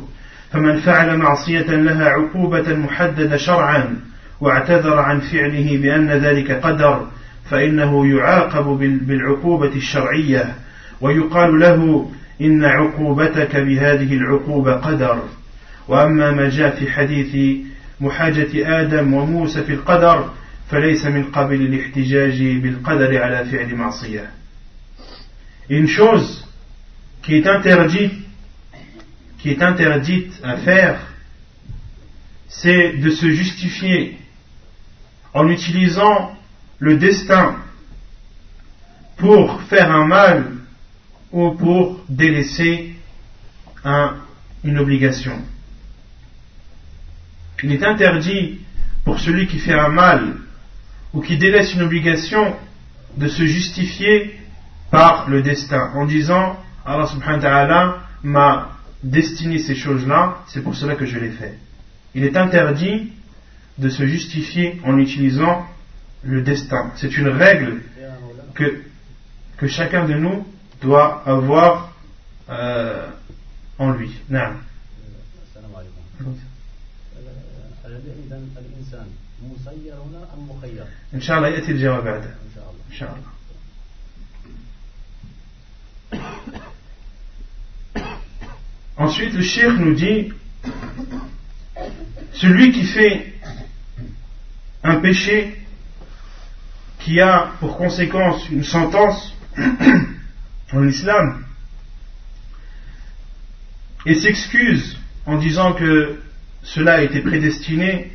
[0.52, 3.96] فمن فعل معصية لها عقوبة محددة شرعا
[4.42, 7.08] واعتذر عن فعله بأن ذلك قدر
[7.50, 8.66] فإنه يعاقب
[9.08, 10.56] بالعقوبة الشرعية
[11.02, 12.10] ويقال له
[12.42, 15.24] إن عقوبتك بهذه العقوبة قدر
[15.88, 17.58] وأما ما جاء في حديث
[18.02, 20.30] محاجة آدم وموسى في القدر
[20.71, 24.31] فليس من قبل الاحتجاج بالقدر على فعل معصية
[25.69, 26.45] Une chose
[27.23, 28.13] qui est interdite,
[29.39, 30.99] qui est interdite à faire,
[32.49, 34.19] c'est de se justifier
[35.33, 36.37] en utilisant
[36.81, 37.57] le destin
[39.17, 40.53] pour faire un mal
[41.31, 42.95] ou pour délaisser
[44.65, 45.41] une obligation.
[47.63, 48.61] Il est interdit
[49.05, 50.35] pour celui qui fait un mal
[51.16, 52.56] ou qui délaisse une obligation
[53.16, 54.38] de se justifier
[54.92, 58.70] par le destin en disant Allah subhanahu wa ta'ala m'a
[59.02, 61.58] destiné ces choses-là, c'est pour cela que je les fais.
[62.14, 63.14] Il est interdit
[63.78, 65.66] de se justifier en utilisant
[66.24, 66.92] le destin.
[66.96, 67.82] C'est une règle
[68.54, 68.82] que,
[69.58, 70.46] que chacun de nous
[70.82, 71.94] doit avoir
[72.50, 73.08] euh,
[73.78, 74.12] en lui.
[74.30, 74.52] Non.
[81.15, 82.35] إن شاء الله يأتي الجواب بعده
[82.91, 83.31] إن شاء الله
[88.97, 90.31] Ensuite, le cheikh nous dit
[92.35, 93.33] celui qui fait
[94.83, 95.57] un péché
[96.99, 99.35] qui a pour conséquence une sentence
[100.73, 101.45] en islam
[104.05, 106.21] et s'excuse en disant que
[106.63, 108.13] cela a été prédestiné,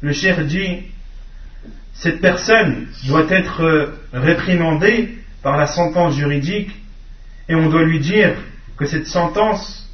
[0.00, 0.84] le cher dit
[1.94, 6.70] cette personne doit être réprimandée par la sentence juridique
[7.48, 8.36] et on doit lui dire
[8.76, 9.88] que cette sentence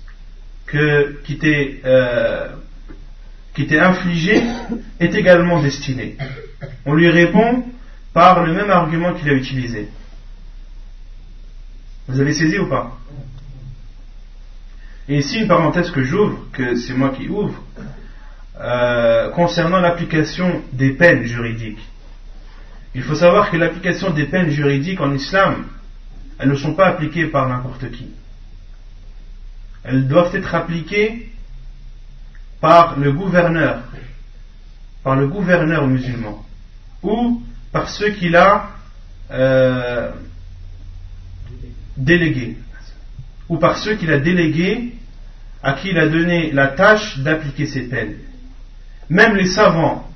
[0.67, 2.49] que, qui t'est euh,
[3.59, 4.43] infligée
[5.01, 6.17] est également destinée.
[6.85, 7.65] On lui répond
[8.13, 9.89] par le même argument qu'il a utilisé.
[12.09, 12.97] Vous avez saisi ou pas?
[15.09, 17.63] Et ici une parenthèse que j'ouvre, que c'est moi qui ouvre,
[18.59, 21.85] euh, concernant l'application des peines juridiques.
[22.95, 25.67] Il faut savoir que l'application des peines juridiques en islam,
[26.39, 28.09] elles ne sont pas appliquées par n'importe qui.
[29.85, 31.31] Elles doivent être appliquées
[32.61, 33.83] par le gouverneur,
[35.05, 36.45] par le gouverneur musulman,
[37.03, 37.43] ou
[37.73, 38.71] par ceux qu'il a
[39.31, 40.11] euh,
[41.97, 42.57] délégués,
[43.51, 44.95] ou par ceux qu'il a délégués
[45.63, 48.17] à qui il a donné la tâche d'appliquer ces peines.
[49.09, 50.09] Même les savants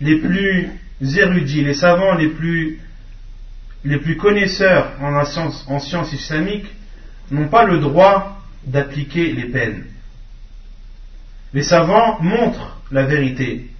[0.00, 0.68] les plus
[1.00, 2.78] érudits, les savants les plus,
[4.18, 6.70] connaisseurs en sciences en science islamiques
[7.30, 9.84] n'ont pas le droit d'appliquer les peines.
[11.52, 13.70] Les savants montrent la vérité.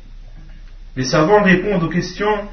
[0.97, 2.49] Les savants répondent aux questions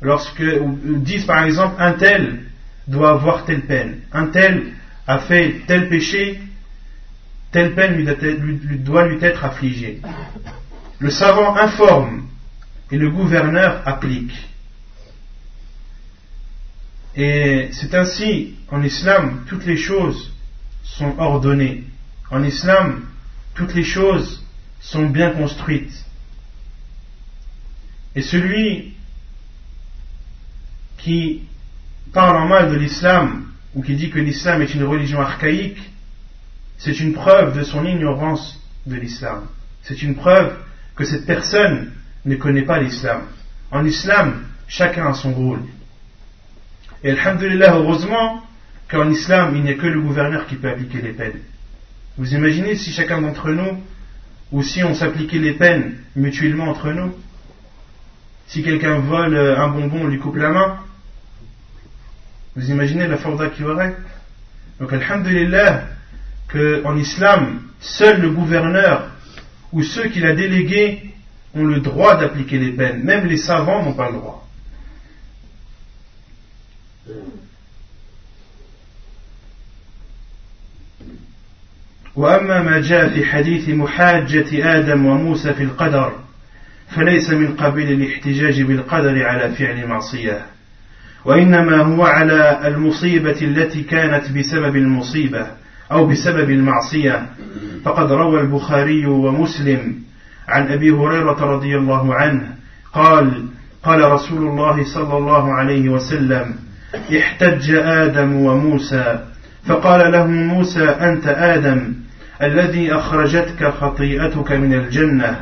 [0.00, 2.44] lorsque disent par exemple un tel
[2.88, 4.72] doit avoir telle peine, un tel
[5.06, 6.40] a fait tel péché,
[7.50, 8.04] telle peine
[8.84, 10.00] doit lui être affligée.
[11.02, 12.28] Le savant informe
[12.92, 14.32] et le gouverneur applique.
[17.16, 20.32] Et c'est ainsi, en islam, toutes les choses
[20.84, 21.82] sont ordonnées.
[22.30, 23.04] En islam,
[23.56, 24.46] toutes les choses
[24.78, 26.04] sont bien construites.
[28.14, 28.94] Et celui
[30.98, 31.42] qui
[32.12, 35.82] parle en mal de l'islam ou qui dit que l'islam est une religion archaïque,
[36.78, 39.48] c'est une preuve de son ignorance de l'islam.
[39.82, 40.56] C'est une preuve
[40.94, 41.92] que cette personne
[42.24, 43.22] ne connaît pas l'islam.
[43.70, 45.60] En islam, chacun a son rôle.
[47.02, 48.42] Et alhamdulillah, heureusement
[48.90, 51.40] qu'en islam, il n'y a que le gouverneur qui peut appliquer les peines.
[52.18, 53.82] Vous imaginez si chacun d'entre nous,
[54.52, 57.14] ou si on s'appliquait les peines mutuellement entre nous,
[58.46, 60.78] si quelqu'un vole un bonbon, on lui coupe la main,
[62.54, 63.96] vous imaginez la forda qu'il aurait?
[64.78, 65.84] Donc, alhamdulillah,
[66.48, 69.11] qu'en islam, seul le gouverneur
[69.71, 71.01] ou ceux qu'il a délégués
[71.53, 73.03] ont le droit d'appliquer les peines.
[73.03, 74.43] Même les savants n'ont pas le droit.
[82.15, 86.13] وأما ما جاء في حديث محاجة آدم وموسى في القدر
[86.89, 90.45] فليس من قبيل الاحتجاج بالقدر على فعل معصية
[91.25, 95.47] وإنما هو على المصيبة التي كانت بسبب المصيبة
[95.91, 97.25] أو بسبب المعصية
[97.84, 99.94] فقد روى البخاري ومسلم
[100.48, 102.42] عن أبي هريرة رضي الله عنه
[102.92, 103.44] قال
[103.82, 106.54] قال رسول الله صلى الله عليه وسلم
[107.18, 109.18] احتج آدم وموسى.
[109.66, 111.94] فقال له موسى أنت آدم
[112.42, 115.36] الذي أخرجتك خطيئتك من الجنة.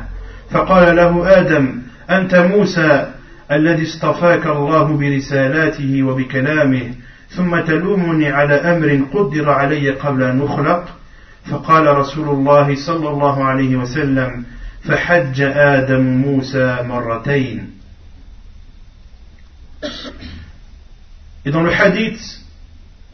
[0.51, 3.13] فقال له آدم أنت موسى
[3.51, 6.91] الذي اصطفاك الله برسالاته وبكلامه
[7.29, 11.00] ثم تلومني على أمر قدر علي قبل أن أخلق؟
[11.46, 14.44] فقال رسول الله صلى الله عليه وسلم
[14.84, 17.72] فحج آدم موسى مرتين
[21.44, 22.40] Et dans le hadith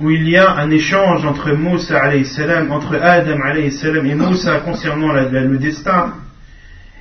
[0.00, 3.38] où il y a un échange entre Moussa salam, entre Adam
[3.70, 6.14] salam et Moussa concernant la, la, le destin,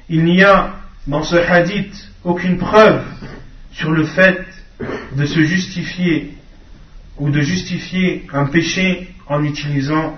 [0.09, 0.73] il n'y a
[1.07, 3.01] dans ce hadith aucune preuve
[3.71, 4.45] sur le fait
[5.15, 6.35] de se justifier
[7.17, 10.17] ou de justifier un péché en utilisant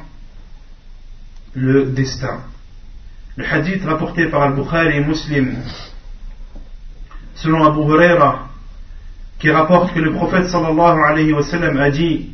[1.59, 2.41] le destin.
[3.37, 5.57] Le hadith rapporté par Al-Bukhari et Muslim,
[7.35, 8.49] selon Abu Huraira,
[9.39, 12.31] qui rapporte que le prophète sallallahu alayhi wa sallam a dit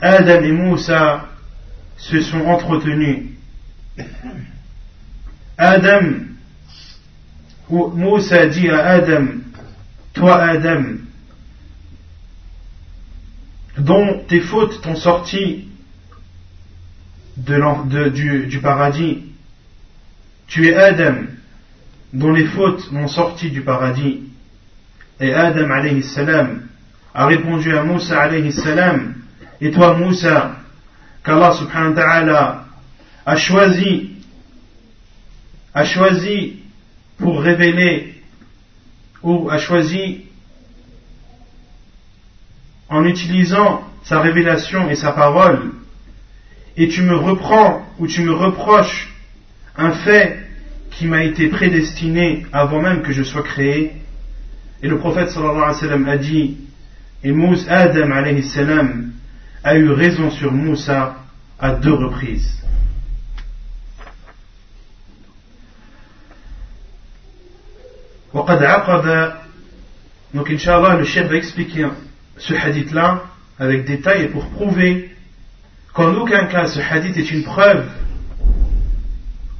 [0.00, 1.26] Adam et Moussa
[1.96, 3.26] se sont entretenus.
[5.58, 6.06] Adam,
[7.68, 9.26] ou Moussa dit à Adam,
[10.14, 10.84] toi Adam,
[13.78, 15.69] dont tes fautes t'ont sorti
[17.44, 19.22] du, paradis,
[20.46, 21.26] Tu es Adam,
[22.12, 24.20] dont les fautes m'ont sorti du paradis.
[25.20, 26.62] Et Adam alayhi salam
[27.14, 29.14] a répondu à Moussa alayhi salam,
[29.60, 30.56] et toi Moussa,
[31.24, 32.64] qu'Allah subhanahu wa ta'ala
[33.26, 34.10] a choisi,
[35.74, 36.60] a choisi
[37.18, 38.14] pour révéler,
[39.22, 40.22] ou a choisi
[42.88, 45.72] en utilisant sa révélation et sa parole,
[46.76, 49.12] et tu me reprends ou tu me reproches
[49.76, 50.38] un fait
[50.90, 53.92] qui m'a été prédestiné avant même que je sois créé.
[54.82, 56.56] Et le prophète sallallahu alayhi wa sallam a dit,
[57.22, 58.44] et Mousse Adam alayhi
[59.62, 61.16] a eu raison sur Moussa
[61.58, 62.60] à deux reprises.
[70.32, 71.88] Donc, Inch'Allah, le chef va expliquer
[72.38, 73.24] ce hadith-là
[73.58, 75.09] avec détail et pour prouver
[76.00, 77.84] qu'en aucun cas ce hadith est une preuve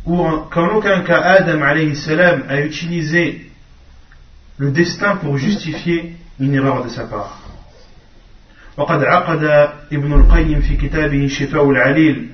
[0.07, 0.17] ou
[0.51, 3.43] qu'en aucun cas Adam alayhi salam a utilisé
[4.57, 7.37] le destin pour justifier une erreur de sa part.
[8.77, 9.45] وقد عقد
[9.93, 12.29] ابن القيم في كتابه شفاء العليل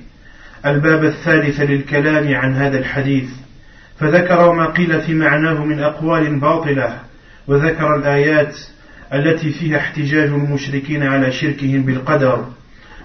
[0.66, 3.30] الباب الثالث للكلام عن هذا الحديث
[3.98, 6.98] فذكر ما قيل في معناه من أقوال باطلة
[7.46, 8.56] وذكر الآيات
[9.14, 12.46] التي فيها احتجاج المشركين على شركهم بالقدر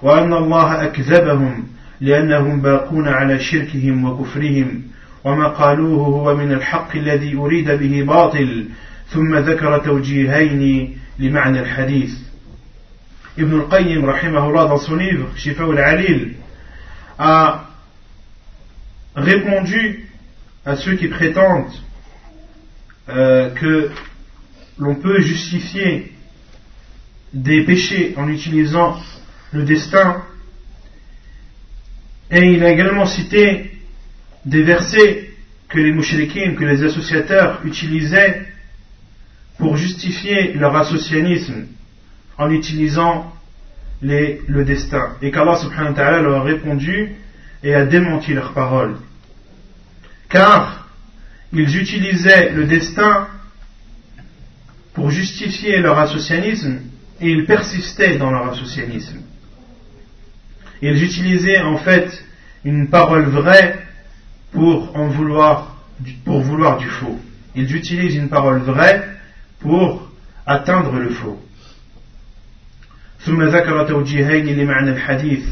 [0.01, 1.67] وأن الله أكذبهم
[2.01, 4.81] لأنهم باقون على شركهم وكفرهم
[5.23, 8.65] وما قالوه هو من الحق الذي أريد به باطل
[9.09, 12.31] ثم ذكر توجيهين لمعنى الحديث
[13.37, 16.33] Ibn al-Qayyim, rahimahullah, dans son livre, Shifa al-Alil,
[17.17, 17.63] a
[19.15, 20.09] répondu
[20.65, 21.71] à ceux qui prétendent
[23.07, 23.89] euh, que
[24.77, 26.11] l'on peut justifier
[27.33, 28.97] des péchés en utilisant
[29.51, 30.23] le destin.
[32.29, 33.71] Et il a également cité
[34.45, 35.29] des versets
[35.69, 38.47] que les mouchriquins, que les associateurs utilisaient
[39.57, 41.67] pour justifier leur associanisme
[42.37, 43.31] en utilisant
[44.01, 45.15] le destin.
[45.21, 47.11] Et qu'Allah subhanahu wa ta'ala leur a répondu
[47.63, 48.97] et a démenti leurs paroles.
[50.29, 50.89] Car
[51.53, 53.27] ils utilisaient le destin
[54.93, 56.79] pour justifier leur associanisme
[57.19, 59.19] et ils persistaient dans leur associanisme.
[60.82, 62.24] Ils utilisaient en fait
[62.64, 63.78] une parole vraie
[64.52, 65.76] pour en vouloir,
[66.24, 67.18] pour vouloir du faux.
[67.54, 69.08] Ils utilisent une parole vraie
[69.60, 70.10] pour
[70.46, 71.42] atteindre le faux.
[73.26, 75.44] ثم ذكر توجيهين لمعنى الحديث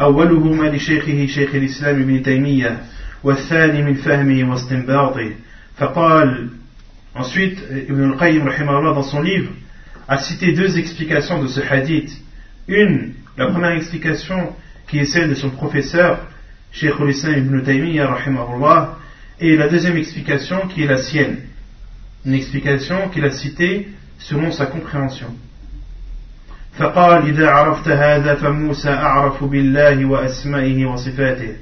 [0.00, 2.78] أولهما لشيخه شيخ الإسلام ابن تيمية
[3.24, 5.30] والثاني من فهمه واستنباطه
[5.76, 6.48] فقال
[7.16, 7.58] Ensuite,
[7.88, 9.52] Ibn al-Qayyim, dans son livre,
[10.08, 12.10] a cité deux explications de ce hadith.
[12.66, 14.54] Une, la première explication,
[14.86, 16.26] qui est celle de son professeur,
[16.72, 18.98] Sheikh al-Islam ibn Taymiyyah,
[19.40, 21.38] et la deuxième explication, qui est la sienne.
[22.24, 25.28] Une explication qu'il a citée selon sa compréhension.
[26.78, 31.52] فقال إذا عرفت هذا فموسى أعرف بالله وأسمائه وصفاته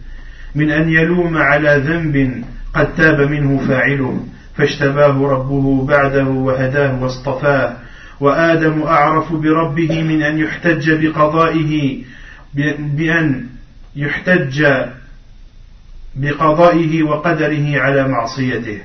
[0.55, 2.45] من أن يلوم على ذنب
[2.75, 7.77] قد تاب منه فاعله فاشتباه ربه بعده وهداه واصطفاه
[8.20, 12.04] وآدم أعرف بربه من أن يحتج بقضائه
[12.80, 13.46] بأن
[13.96, 14.66] يحتج
[16.16, 18.80] بقضائه وقدره على معصيته.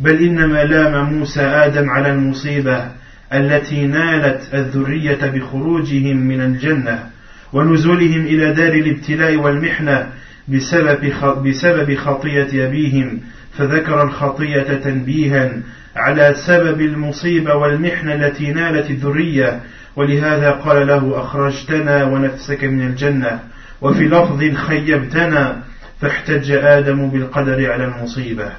[0.00, 2.90] بل إنما لام موسى آدم على المصيبة
[3.32, 7.10] التي نالت الذرية بخروجهم من الجنة
[7.52, 10.12] ونزولهم إلى دار الابتلاء والمحنة
[10.48, 11.12] بسبب
[11.46, 13.20] بسبب خطية أبيهم
[13.58, 15.52] فذكر الخطية تنبيها
[15.96, 19.60] على سبب المصيبة والمحنة التي نالت الذرية
[19.96, 23.40] ولهذا قال له أخرجتنا ونفسك من الجنة
[23.80, 25.62] وفي لفظ خيبتنا
[26.00, 28.52] فاحتج آدم بالقدر على المصيبة.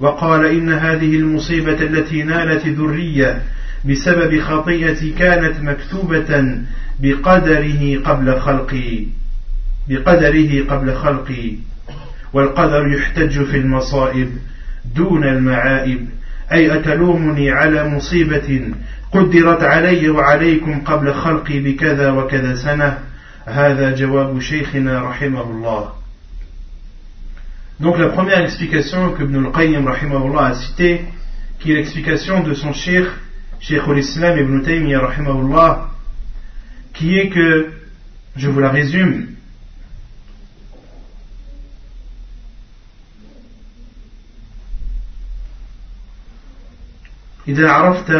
[0.00, 3.42] وقال إن هذه المصيبة التي نالت ذرية
[3.84, 6.58] بسبب خطيئتي كانت مكتوبة
[7.00, 9.06] بقدره قبل خلقي
[9.88, 11.52] بقدره قبل خلقي
[12.32, 14.30] والقدر يحتج في المصائب
[14.96, 16.08] دون المعائب.
[16.52, 18.74] أي أتلومني على مصيبة
[19.12, 22.98] قدرت علي وعليكم قبل خلقي بكذا وكذا سنة
[23.46, 25.92] هذا جواب شيخنا رحمه الله
[27.80, 31.00] Donc la première explication que Ibn al-Qayyim rahimahullah a citée,
[31.58, 33.06] qui est l'explication de son cheikh
[33.60, 35.90] Cheikh al-Islam ibn Taymiyyah rahimahullah,
[36.94, 37.72] qui est que,
[38.36, 39.28] je vous la résume,
[47.49, 48.11] إذا عرفت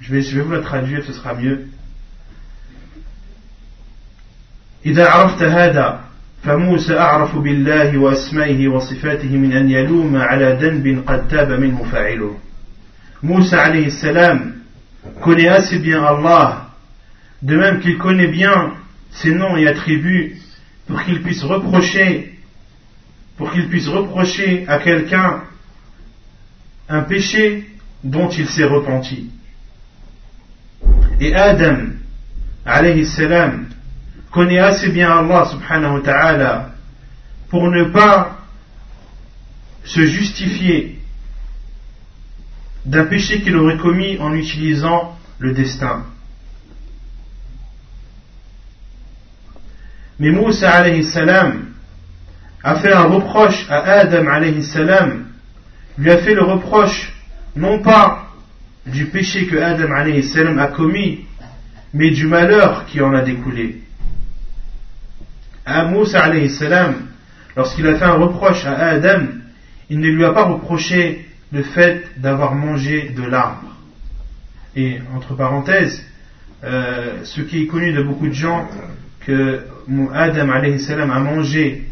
[0.00, 1.68] je vais, je vais vous la traduire, ce sera mieux.
[4.86, 6.00] إذا عرفت هذا
[6.44, 12.38] فموسى أعرف بالله وأسمائه وصفاته من أن يلوم على ذنب قد تاب منه فاعله
[13.22, 14.52] موسى عليه السلام
[15.20, 16.68] connaît assez bien Allah
[17.42, 18.74] de même qu'il connaît bien
[19.10, 20.36] ses noms et attributs
[20.86, 22.38] pour qu'il puisse reprocher
[23.36, 25.42] pour qu'il puisse reprocher à quelqu'un
[26.91, 27.67] un péché
[28.03, 29.29] dont il s'est repenti.
[31.19, 31.77] Et Adam,
[32.65, 33.67] alayhi salam,
[34.31, 36.71] connaît assez bien Allah subhanahu wa ta'ala
[37.49, 38.39] pour ne pas
[39.83, 40.99] se justifier
[42.85, 46.05] d'un péché qu'il aurait commis en utilisant le destin.
[50.19, 51.73] Mais Moussa alayhi salam
[52.63, 55.30] a fait un reproche à Adam alayhi salam,
[55.97, 57.13] lui a fait le reproche
[57.55, 58.27] non pas
[58.85, 61.25] du péché que Adam a commis,
[61.93, 63.81] mais du malheur qui en a découlé.
[65.65, 66.31] À Moussa
[67.55, 69.27] lorsqu'il a fait un reproche à Adam,
[69.89, 73.75] il ne lui a pas reproché le fait d'avoir mangé de l'arbre.
[74.75, 76.03] Et entre parenthèses,
[76.63, 78.69] euh, ce qui est connu de beaucoup de gens,
[79.25, 79.65] que
[80.13, 81.83] Adam a mangé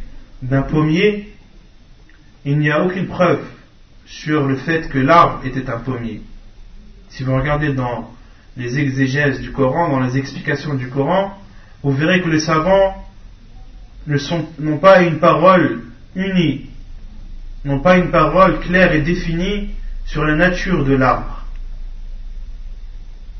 [0.41, 1.33] d'un pommier,
[2.45, 3.41] il n'y a aucune preuve
[4.09, 6.21] sur le fait que l'arbre était un pommier.
[7.09, 8.11] Si vous regardez dans
[8.57, 11.37] les exégèses du Coran, dans les explications du Coran,
[11.83, 13.05] vous verrez que les savants
[14.07, 15.83] n'ont pas une parole
[16.15, 16.69] unie,
[17.63, 19.69] n'ont pas une parole claire et définie
[20.05, 21.45] sur la nature de l'arbre.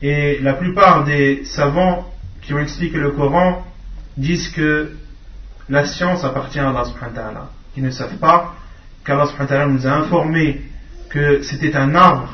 [0.02, 2.10] Et la plupart des savants
[2.44, 3.66] qui ont expliqué le Coran
[4.16, 4.96] disent que
[5.68, 7.48] la science appartient à Allah subhanahu
[7.78, 8.56] ne savent pas
[9.04, 10.62] qu'Allah nous a informé
[11.10, 12.34] que c'était un arbre,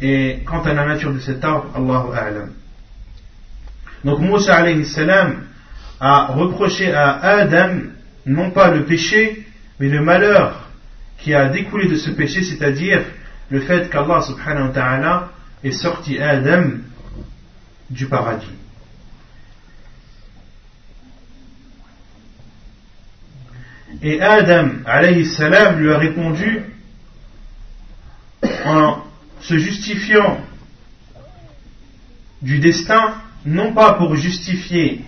[0.00, 2.50] et quant à la nature de cet arbre, Allahu a'lam.
[4.04, 5.44] Donc Moussa alayhi salam
[6.00, 7.80] a reproché à Adam
[8.26, 9.46] non pas le péché,
[9.78, 10.68] mais le malheur
[11.18, 13.02] qui a découlé de ce péché, c'est-à-dire
[13.50, 15.28] le fait qu'Allah subhanahu wa ta'ala
[15.62, 16.64] est sorti Adam
[17.90, 18.46] du paradis.
[24.02, 26.62] Et Adam, alayhi salam, lui a répondu
[28.64, 28.98] en
[29.40, 30.40] se justifiant
[32.42, 33.14] du destin,
[33.44, 35.04] non pas pour justifier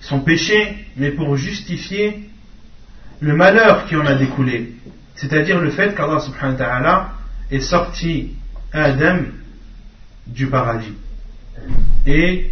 [0.00, 2.28] son péché, mais pour justifier
[3.20, 4.72] le malheur qui en a découlé.
[5.14, 7.12] C'est-à-dire le fait qu'Allah subhanahu wa ta'ala
[7.50, 8.34] est sorti
[8.72, 9.18] Adam
[10.26, 10.92] du paradis.
[12.06, 12.50] Et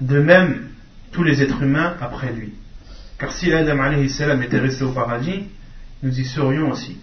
[0.00, 0.68] de même
[1.12, 2.52] tous les êtres humains après lui.
[3.24, 5.44] Car si Adam salam était resté au paradis,
[6.02, 6.98] nous y serions aussi.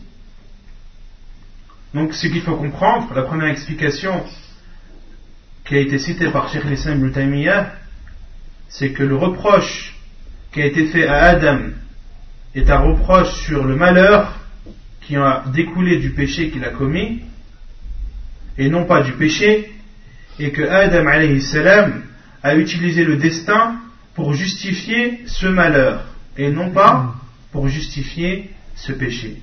[1.95, 4.23] Donc ce qu'il faut comprendre, la première explication
[5.65, 7.65] qui a été citée par Sheikh Lissam ibn
[8.69, 9.95] c'est que le reproche
[10.51, 11.57] qui a été fait à Adam
[12.53, 14.39] est un reproche sur le malheur
[15.01, 17.23] qui a découlé du péché qu'il a commis,
[18.59, 19.71] et non pas du péché,
[20.37, 22.03] et que Adam salam
[22.43, 23.77] a utilisé le destin
[24.13, 27.14] pour justifier ce malheur et non pas
[27.52, 29.36] pour justifier ce péché.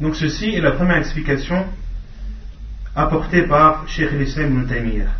[0.00, 1.64] Donc ceci est la première explication
[2.96, 5.10] apportée par Sheikh l'Islam ibn Taymiyyah.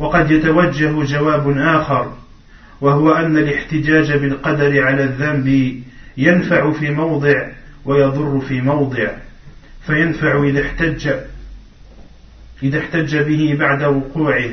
[0.00, 2.12] وقد يتوجه جواب آخر
[2.80, 5.80] وهو أن الاحتجاج بالقدر على الذنب
[6.16, 7.48] ينفع في موضع
[7.84, 9.08] ويضر في موضع
[9.86, 11.08] فينفع إذا احتج
[12.62, 14.50] إذا احتج به بعد وقوعه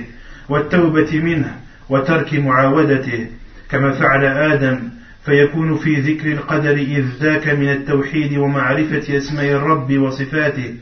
[0.49, 1.55] والتوبة منه
[1.89, 3.27] وترك معاودته
[3.69, 4.89] كما فعل آدم
[5.24, 10.74] فيكون في ذكر القدر إذ ذاك من التوحيد ومعرفة أسماء الرب وصفاته.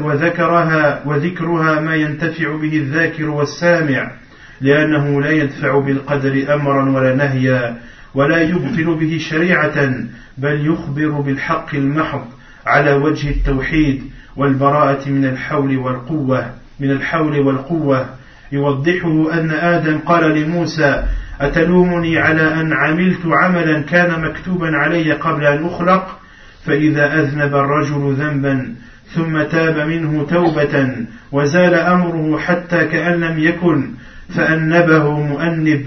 [0.00, 4.12] وذكرها وذكرها ما ينتفع به الذاكر والسامع
[4.60, 7.76] لأنه لا يدفع بالقدر أمرا ولا نهيا
[8.14, 10.04] ولا يبطل به شريعة
[10.38, 12.24] بل يخبر بالحق المحض
[12.66, 14.02] على وجه التوحيد
[14.36, 18.06] والبراءة من الحول والقوة من الحول والقوة.
[18.52, 21.04] يوضحه أن آدم قال لموسى
[21.40, 26.18] أتلومني على أن عملت عملا كان مكتوبا علي قبل أن أخلق؟
[26.66, 28.74] فإذا أذنب الرجل ذنبا
[29.14, 30.96] ثم تاب منه توبة
[31.32, 33.90] وزال أمره حتى كأن لم يكن
[34.36, 35.86] فأنبه مؤنب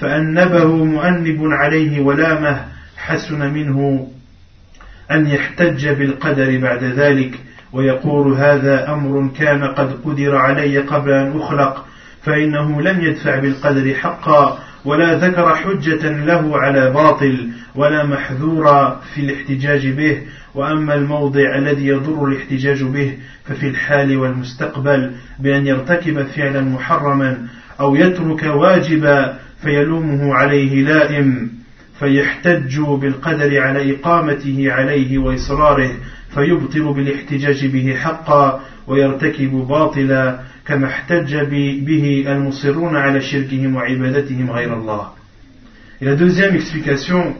[0.00, 2.64] فأنبه مؤنب عليه ولامه
[2.96, 4.08] حسن منه
[5.10, 7.38] أن يحتج بالقدر بعد ذلك
[7.72, 11.86] ويقول هذا أمر كان قد قدر علي قبل أن أخلق
[12.22, 19.88] فإنه لم يدفع بالقدر حقا ولا ذكر حجة له على باطل ولا محذور في الاحتجاج
[19.88, 20.18] به.
[20.54, 27.46] وأما الموضع الذي يضر الاحتجاج به ففي الحال والمستقبل بأن يرتكب فعلا محرما
[27.80, 31.50] أو يترك واجبا فيلومه عليه لائم
[31.98, 35.90] فيحتج بالقدر على إقامته عليه وإصراره
[36.34, 41.35] فيبطل بالاحتجاج به حقا ويرتكب باطلا كما احتج
[41.85, 45.11] به المصرون على شركهم وعبادتهم غير الله
[45.99, 47.35] Et la deuxième explication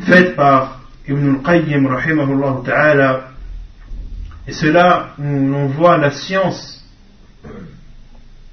[0.00, 3.30] faite par Ibn al-Qayyim rahimahullah ta'ala
[4.46, 6.84] et cela où l'on voit la science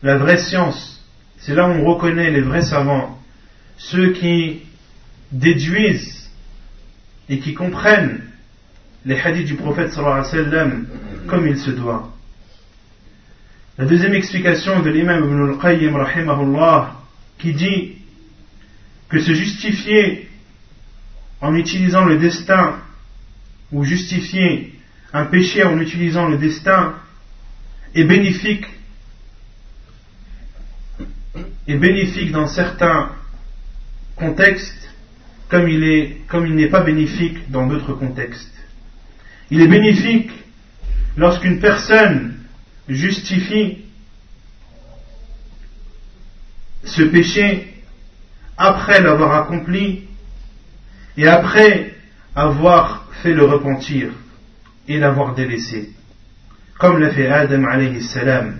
[0.01, 1.03] la vraie science
[1.37, 3.19] c'est là où on reconnaît les vrais savants
[3.77, 4.61] ceux qui
[5.31, 6.29] déduisent
[7.29, 8.21] et qui comprennent
[9.05, 10.85] les hadiths du prophète sallallahu alayhi wa sallam
[11.27, 12.11] comme il se doit.
[13.80, 15.96] La deuxième explication de l'imam Ibn al-Qayyim
[17.38, 17.92] qui dit
[19.08, 20.28] que se justifier
[21.40, 22.74] en utilisant le destin
[23.72, 24.74] ou justifier
[25.14, 26.94] un péché en utilisant le destin
[27.94, 28.66] est bénéfique
[31.66, 33.12] est bénéfique dans certains
[34.14, 34.90] contextes
[35.48, 38.62] comme il est comme il n'est pas bénéfique dans d'autres contextes.
[39.50, 40.32] Il est bénéfique
[41.16, 42.39] lorsqu'une personne
[42.94, 43.78] justifie
[46.84, 47.74] ce péché
[48.56, 50.04] après l'avoir accompli
[51.16, 51.94] et après
[52.34, 54.10] avoir fait le repentir
[54.88, 55.90] et l'avoir délaissé,
[56.78, 58.58] comme l'a fait Adam alayhi salam.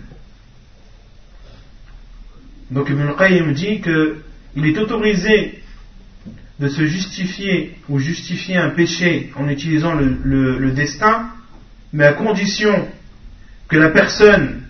[2.71, 5.61] Donc Ibn Qayyim dit qu'il est autorisé
[6.61, 11.31] de se justifier ou justifier un péché en utilisant le, destin,
[11.93, 12.87] mais à condition
[13.71, 14.63] que la personne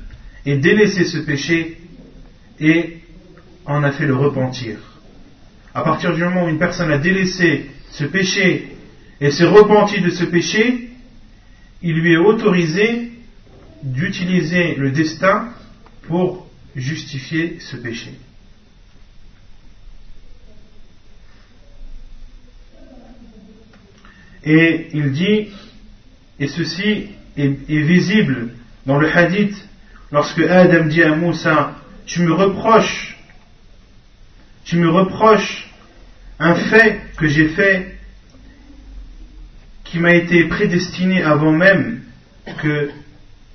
[0.45, 1.79] ait délaissé ce péché
[2.61, 2.99] et
[3.65, 4.77] en a fait le repentir.
[5.75, 8.77] À partir du moment où une personne a délaissé ce péché
[9.21, 10.91] et s'est repenti de ce péché,
[11.83, 13.11] il lui est autorisé
[13.83, 15.49] d'utiliser le destin
[16.03, 16.47] pour
[16.77, 18.11] justifier ce péché.
[24.45, 25.49] Et il dit,
[26.39, 28.51] et ceci est, visible
[28.87, 29.57] dans le hadith,
[30.11, 31.77] lorsque Adam dit à Moussa,
[32.07, 33.17] tu me reproches,
[34.65, 35.71] tu me reproches
[36.39, 37.99] un fait que j'ai fait
[39.85, 42.03] qui m'a été prédestiné avant même
[42.63, 42.91] que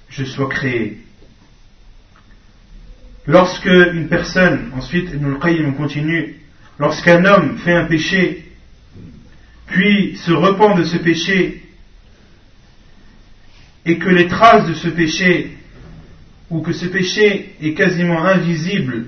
[0.10, 1.00] je sois créé.
[3.28, 6.36] Lorsque une personne, ensuite nous le continue,
[6.78, 8.46] lorsqu'un homme fait un péché
[9.68, 11.65] puis se repent de ce péché
[13.86, 15.58] et que les traces de ce péché
[16.50, 19.06] ou que ce péché est quasiment invisible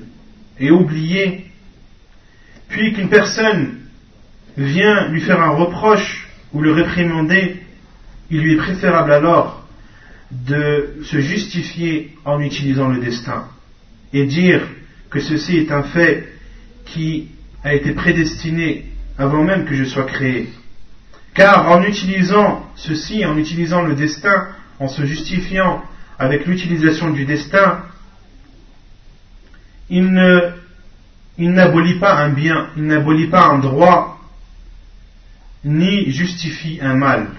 [0.59, 1.45] et oublié,
[2.67, 3.77] puis qu'une personne
[4.57, 7.57] vient lui faire un reproche ou le réprimander,
[8.29, 9.67] il lui est préférable alors
[10.31, 13.47] de se justifier en utilisant le destin
[14.13, 14.61] et dire
[15.09, 16.27] que ceci est un fait
[16.85, 17.29] qui
[17.63, 18.85] a été prédestiné
[19.17, 20.49] avant même que je sois créé.
[21.33, 24.47] Car en utilisant ceci, en utilisant le destin,
[24.79, 25.83] en se justifiant
[26.19, 27.83] avec l'utilisation du destin,
[29.89, 30.11] il
[31.37, 34.19] n'abolit pas un bien, il n'abolit pas un droit,
[35.63, 37.29] ni justifie un mal.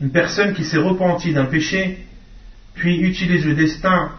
[0.00, 2.06] Une personne qui s'est repentie d'un péché,
[2.74, 4.12] puis utilise le destin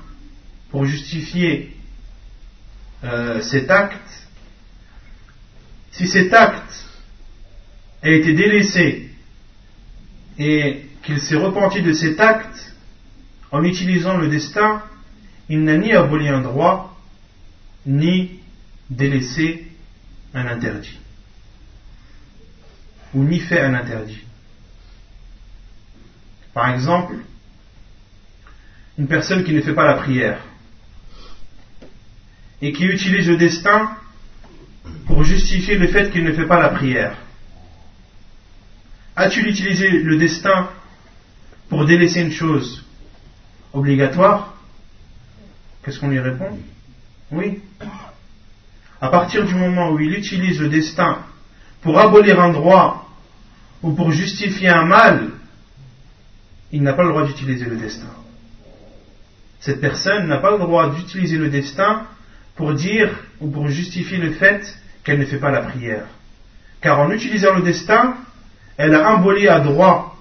[0.69, 1.75] pour justifier
[3.03, 4.27] euh, cet acte,
[5.91, 6.85] si cet acte
[8.03, 9.10] a été délaissé
[10.37, 12.75] et qu'il s'est repenti de cet acte
[13.51, 14.81] en utilisant le destin,
[15.49, 16.97] il n'a ni aboli un droit,
[17.85, 18.39] ni
[18.89, 19.67] délaissé
[20.33, 20.99] un interdit,
[23.13, 24.21] ou ni fait un interdit.
[26.53, 27.15] Par exemple,
[28.97, 30.39] une personne qui ne fait pas la prière
[32.61, 33.97] et qui utilise le destin
[35.05, 37.17] pour justifier le fait qu'il ne fait pas la prière.
[39.15, 40.69] As-tu utilisé le destin
[41.69, 42.85] pour délaisser une chose
[43.73, 44.53] obligatoire?
[45.83, 46.57] Qu'est-ce qu'on lui répond?
[47.31, 47.61] Oui.
[48.99, 51.19] À partir du moment où il utilise le destin
[51.81, 53.09] pour abolir un droit
[53.81, 55.31] ou pour justifier un mal,
[56.71, 58.09] il n'a pas le droit d'utiliser le destin.
[59.59, 62.05] Cette personne n'a pas le droit d'utiliser le destin
[62.55, 63.09] pour dire
[63.39, 66.05] ou pour justifier le fait qu'elle ne fait pas la prière.
[66.79, 68.15] Car en utilisant le destin,
[68.77, 70.17] elle a un droit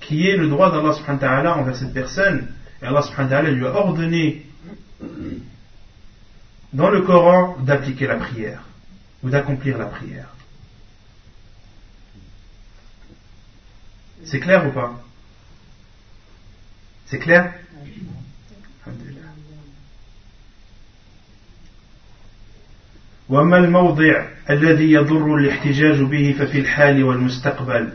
[0.00, 2.52] qui est le droit d'Allah subhanahu wa ta'ala envers cette personne.
[2.80, 4.46] Et Allah subhanahu wa ta'ala lui a ordonné
[6.72, 8.62] dans le Coran d'appliquer la prière
[9.22, 10.28] ou d'accomplir la prière.
[14.24, 15.00] C'est clair ou pas?
[17.06, 17.52] C'est clair?
[23.29, 27.89] وما الموضع الذي يضر الاحتجاج به ففي الحال والمستقبل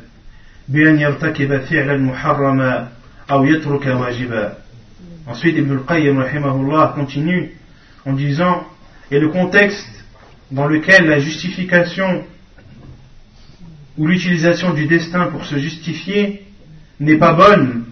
[0.69, 2.89] بأن يرتكب فعلا محرما
[3.31, 4.59] أو يترك واجبا
[5.27, 7.51] Ensuite, Ibn al-Qayyim rahimahullah continue
[8.07, 8.67] en disant
[9.11, 10.05] Et le contexte
[10.51, 12.25] dans lequel la justification
[13.99, 16.47] ou l'utilisation du destin pour se justifier
[17.01, 17.85] n'est pas bonne,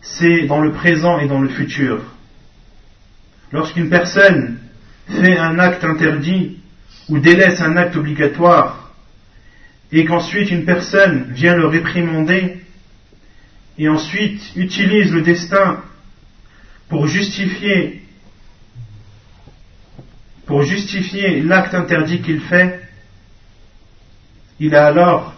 [0.00, 2.02] c'est dans le présent et dans le futur.
[3.52, 4.58] Lorsqu'une personne
[5.08, 6.58] fait un acte interdit
[7.11, 8.89] ou délaisse un acte obligatoire,
[9.91, 12.61] et qu'ensuite une personne vient le réprimander,
[13.77, 15.83] et ensuite utilise le destin
[16.87, 18.01] pour justifier
[20.45, 22.81] pour justifier l'acte interdit qu'il fait,
[24.59, 25.33] il a alors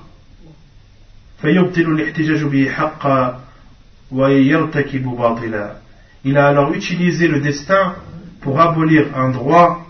[6.23, 7.95] il a alors utilisé le destin
[8.41, 9.85] pour abolir un droit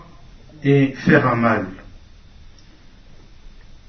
[0.64, 1.66] et faire un mal.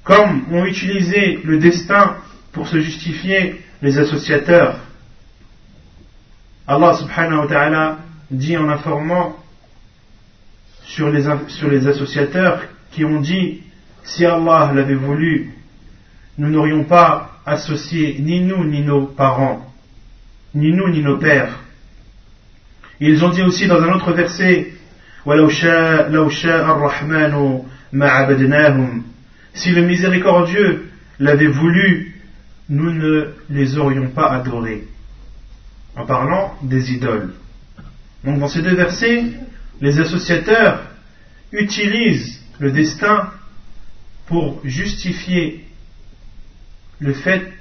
[0.05, 2.17] Comme ont utilisé le destin
[2.53, 4.77] pour se justifier les associateurs,
[6.67, 7.97] Allah subhanahu wa ta'ala
[8.29, 9.35] dit en informant
[10.83, 13.63] sur les, sur les associateurs qui ont dit
[14.03, 15.49] si Allah l'avait voulu,
[16.37, 19.73] nous n'aurions pas associé ni nous ni nos parents,
[20.53, 21.63] ni nous ni nos pères.
[22.99, 24.71] Ils ont dit aussi dans un autre verset
[29.54, 32.14] si le miséricordieux l'avait voulu,
[32.68, 34.84] nous ne les aurions pas adorés.
[35.96, 37.34] En parlant des idoles.
[38.24, 39.24] Donc dans ces deux versets,
[39.80, 40.82] les associateurs
[41.52, 43.30] utilisent le destin
[44.26, 45.64] pour justifier
[47.00, 47.52] le fait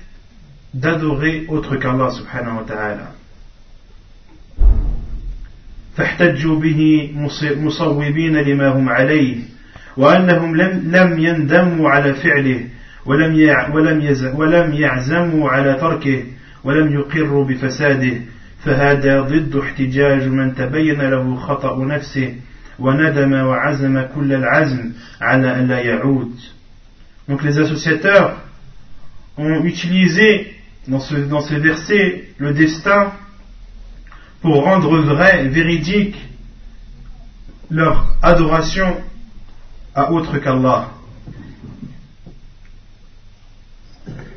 [0.73, 3.15] d'adorer autre qu'Allah subhanahu wa ta'ala.
[5.97, 7.11] فاحتجوا به
[7.57, 9.37] مصوبين لما هم عليه
[9.96, 12.64] وأنهم لم, لم يندموا على فعله
[13.06, 13.34] ولم
[13.72, 16.24] ولم ولم يعزموا على تركه
[16.64, 18.20] ولم يقروا بفساده.
[18.64, 22.34] فهذا ضد احتجاج من تبين له خطأ نفسه
[22.78, 26.34] وندم وعزم كل العزم على أن لا يعود.
[27.28, 28.36] Donc les associateurs
[29.36, 30.54] ont utilisé
[30.88, 33.12] dans, ce, dans ces versets le destin
[34.42, 36.16] pour rendre vrai, véridique
[37.70, 38.96] leur adoration
[39.94, 40.90] à autre qu'Allah.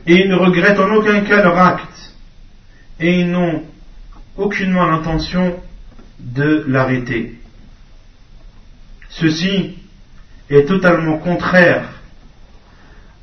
[0.05, 2.13] Et ils ne regrettent en aucun cas leur acte.
[2.99, 3.63] Et ils n'ont
[4.37, 5.59] aucunement l'intention
[6.19, 7.39] de l'arrêter.
[9.09, 9.77] Ceci
[10.49, 11.89] est totalement contraire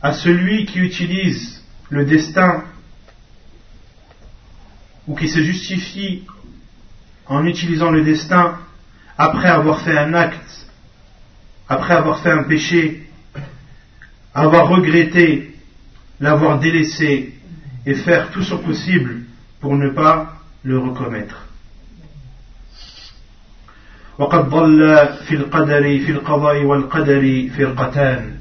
[0.02, 2.64] à celui qui utilise le destin
[5.06, 6.24] ou qui se justifie
[7.26, 8.58] en utilisant le destin
[9.16, 10.63] après avoir fait un acte,
[11.67, 13.07] après avoir fait un péché,
[14.33, 15.55] avoir regretté,
[16.19, 17.33] l'avoir délaissé
[17.85, 19.21] et faire tout son possible
[19.59, 21.45] pour ne pas le recommettre.
[24.19, 28.31] وقد ضل في القدر في القضاء والقدر فرقتان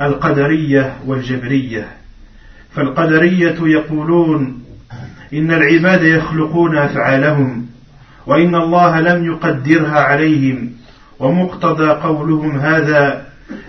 [0.00, 1.88] القدرية والجبرية
[2.70, 4.64] فالقدرية يقولون
[5.34, 7.66] إن العباد يخلقون أفعالهم
[8.26, 10.72] وإن الله لم يقدرها عليهم
[11.23, 13.25] ومقتضى قولهم هذا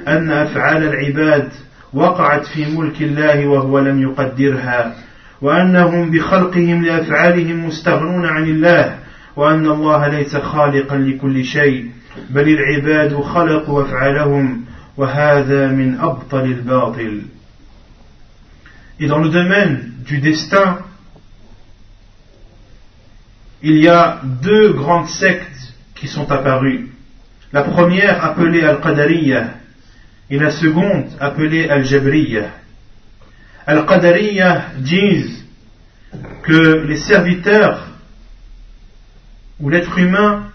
[0.09, 1.49] أن أفعال العباد
[1.93, 4.95] وقعت في ملك الله وهو لم يقدرها
[5.43, 8.99] وأنهم بخلقهم لأفعالهم مستغنون عن الله
[9.37, 11.91] وأن الله ليس خالقا لكل شيء
[12.31, 14.65] بل العباد خلقوا أفعالهم
[14.97, 17.23] وهذا من أبطل الباطل
[19.01, 20.79] Et dans le domaine du destin,
[23.61, 26.94] il y a deux grandes sectes qui sont apparues.
[27.55, 29.55] La première appelée Al-Qadariyah
[30.29, 32.51] et la seconde appelée Al-Jabriyah.
[33.65, 35.45] Al-Qadariyah disent
[36.43, 37.87] que les serviteurs
[39.61, 40.51] ou l'être humain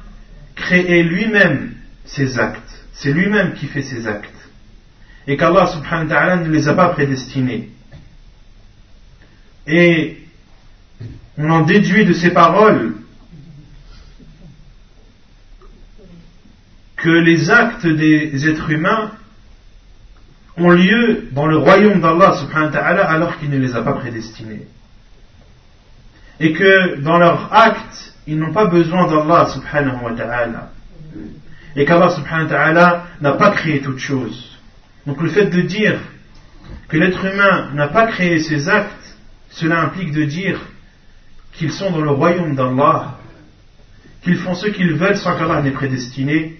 [0.56, 1.72] crée lui-même
[2.04, 2.84] ses actes.
[2.92, 4.50] C'est lui-même qui fait ses actes.
[5.26, 7.70] Et qu'Allah subhanahu wa ta'ala ne les a pas prédestinés.
[9.68, 10.18] Et
[11.38, 12.96] on en déduit de ces paroles
[17.02, 19.12] que les actes des êtres humains
[20.58, 23.94] ont lieu dans le royaume d'Allah subhanahu wa ta'ala alors qu'il ne les a pas
[23.94, 24.68] prédestinés.
[26.40, 30.72] Et que dans leurs actes, ils n'ont pas besoin d'Allah subhanahu wa ta'ala.
[31.76, 34.58] Et qu'Allah subhanahu wa ta'ala n'a pas créé toute chose.
[35.06, 36.00] Donc le fait de dire
[36.90, 39.16] que l'être humain n'a pas créé ses actes,
[39.52, 40.60] cela implique de dire
[41.54, 43.18] qu'ils sont dans le royaume d'Allah,
[44.24, 46.60] qu'ils font ce qu'ils veulent sans qu'Allah n'ait prédestiné,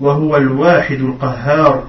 [0.00, 1.86] وهو الواحد القهار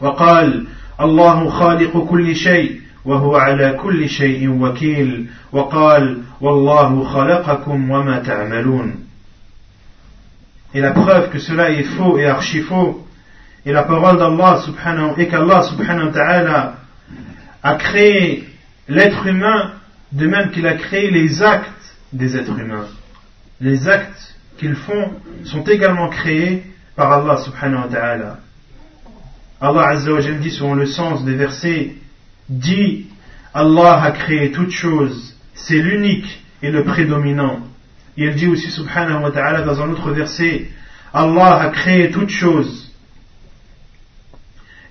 [0.00, 0.66] وقال
[1.00, 8.94] الله خالق كل شيء وهو على كل شيء وكيل وقال والله خلقكم وما تعملون
[10.74, 13.06] Et la preuve que cela est faux et archi faux,
[13.64, 16.74] et la parole d'Allah subhanahu, et qu'Allah subhanahu wa ta'ala
[17.62, 18.44] a créé
[18.88, 19.72] l'être humain
[20.12, 22.88] de même qu'il a créé les actes des êtres humains.
[23.60, 25.12] Les actes qu'ils font
[25.44, 26.64] sont également créés
[26.95, 28.39] par Allah subhanahu wa ta'ala.
[29.61, 31.95] Allah azza wa dit selon le sens des versets,
[32.49, 33.07] dit
[33.53, 37.59] Allah a créé toutes choses, c'est l'unique et le prédominant.
[38.17, 40.69] Il dit aussi subhanahu wa ta'ala dans un autre verset,
[41.13, 42.91] Allah a créé toutes choses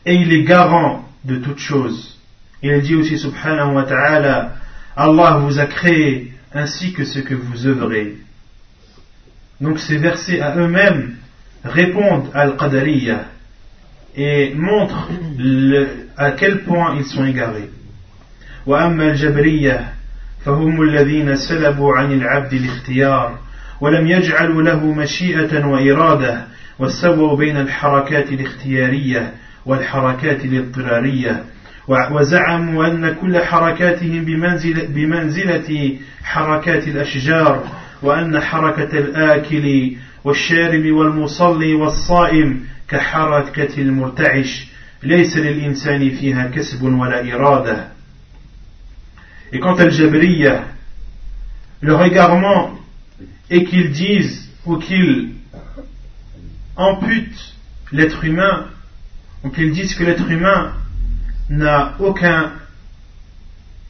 [0.06, 2.18] et il est garant de toutes choses.
[2.62, 4.52] Il dit aussi subhanahu wa ta'ala,
[4.96, 8.16] Allah vous a créé ainsi que ce que vous œuvrez.
[9.60, 11.16] Donc ces versets à eux-mêmes
[11.64, 13.24] répondent à Al-Qadariyah
[14.16, 15.86] et montrent le,
[16.16, 17.70] à quel point ils sont égarés.
[18.66, 19.92] وأما الجبرية
[20.44, 23.38] فهم الذين سلبوا عن العبد الاختيار
[23.80, 26.44] ولم يجعلوا له مشيئة وإرادة
[26.78, 29.32] وسووا بين الحركات الاختيارية
[29.66, 31.44] والحركات الاضطرارية
[31.88, 37.64] وزعموا أن كل حركاتهم بمنزلة, بمنزلة حركات الأشجار
[38.02, 44.66] وأن حركة الآكل والشارب والمصلي والصائم كحركة المرتعش
[45.02, 47.90] ليس للإنسان فيها كسب ولا إرادة
[49.52, 50.64] Et quant à Jabriya,
[51.82, 52.78] leur égarement
[53.50, 55.32] est qu'ils disent ou qu'ils
[56.76, 57.56] amputent
[57.90, 58.68] l'être humain,
[59.42, 60.74] ou qu'ils disent que l'être humain
[61.48, 62.52] n'a aucun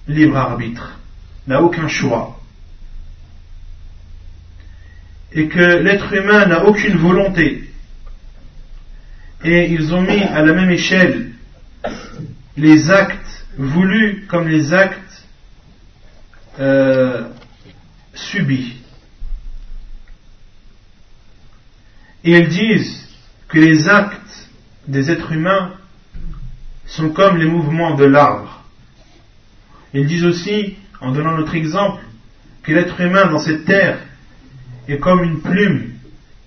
[0.08, 0.98] libre arbitre,
[1.46, 2.39] n'a aucun choix,
[5.32, 7.70] et que l'être humain n'a aucune volonté.
[9.44, 11.32] Et ils ont mis à la même échelle
[12.56, 15.26] les actes voulus comme les actes
[16.58, 17.28] euh,
[18.14, 18.76] subis.
[22.24, 23.08] Et ils disent
[23.48, 24.50] que les actes
[24.86, 25.74] des êtres humains
[26.86, 28.64] sont comme les mouvements de l'arbre.
[29.94, 32.02] Ils disent aussi, en donnant notre exemple,
[32.62, 33.98] que l'être humain dans cette terre
[34.88, 35.92] est comme une plume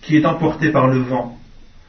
[0.01, 1.37] qui est emportée par le vent.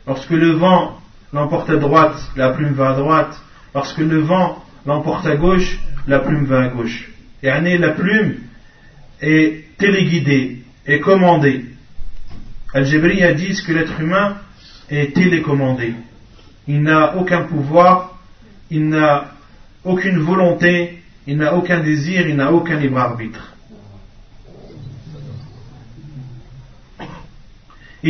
[0.07, 0.99] Lorsque le vent
[1.33, 3.41] l'emporte à droite, la plume va à droite.
[3.75, 7.11] Lorsque le vent l'emporte à gauche, la plume va à gauche.
[7.43, 8.37] Et la plume
[9.21, 11.65] est téléguidée, est commandée.
[12.73, 14.37] Al-Jabri a dit que l'être humain
[14.91, 15.95] est télécommandé.
[16.67, 18.19] Il n'a aucun pouvoir,
[18.71, 19.33] il n'a
[19.85, 23.54] aucune volonté, il n'a aucun désir, il n'a aucun libre arbitre.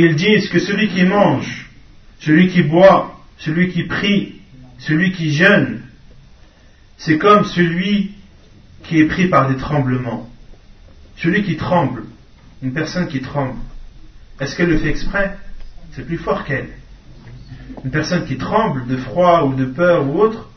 [0.00, 1.70] Ils disent que celui qui mange,
[2.18, 4.40] celui qui boit, celui qui prie,
[4.78, 5.82] celui qui jeûne,
[6.98, 8.12] c'est comme celui
[8.82, 10.28] qui est pris par des tremblements.
[11.16, 12.04] Celui qui tremble,
[12.62, 13.58] une personne qui tremble,
[14.40, 15.36] est-ce qu'elle le fait exprès?
[15.92, 16.70] C'est plus fort qu'elle.
[17.84, 20.50] Une personne qui tremble de froid ou de peur ou autre,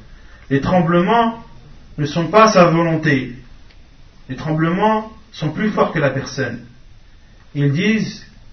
[0.50, 1.44] les tremblements
[1.98, 3.34] ne sont pas sa volonté.
[4.30, 6.66] Les tremblements sont plus forts que la personne.
[7.54, 8.27] Ils disent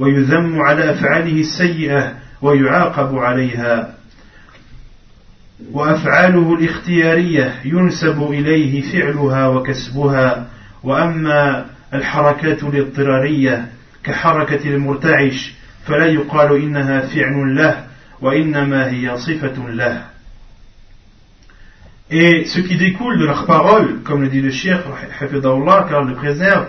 [0.00, 3.94] ويذم على أفعاله السيئة ويعاقب عليها.
[5.72, 10.46] وأفعاله الاختيارية ينسب إليه فعلها وكسبها.
[10.82, 13.68] وأما الحركات الاضطرارية
[14.04, 15.52] كحركة المرتعش
[15.86, 17.84] فلا يقال إنها فعل له
[18.20, 20.02] وإنما هي صفة له.
[22.10, 24.82] Et ce qui découle de leurs paroles, comme le dit le shir,
[25.18, 26.66] car le préserve,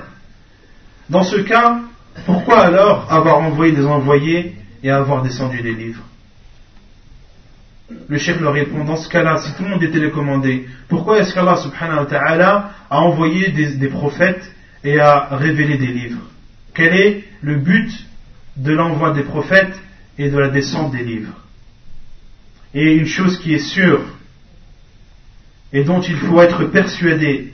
[1.10, 1.80] dans ce cas,
[2.26, 6.04] Pourquoi alors avoir envoyé des envoyés et avoir descendu des livres?
[8.08, 11.34] Le cheikh leur répond, dans ce cas-là, si tout le monde est télécommandé, pourquoi est-ce
[11.34, 14.50] qu'Allah subhanahu wa ta'ala a envoyé des, prophètes
[14.84, 16.22] et a révélé des livres?
[16.74, 17.92] Quel est le but
[18.56, 19.78] de l'envoi des prophètes
[20.18, 21.34] et de la descente des livres?
[22.74, 24.02] Et une chose qui est sûre
[25.74, 27.54] et dont il faut être persuadé,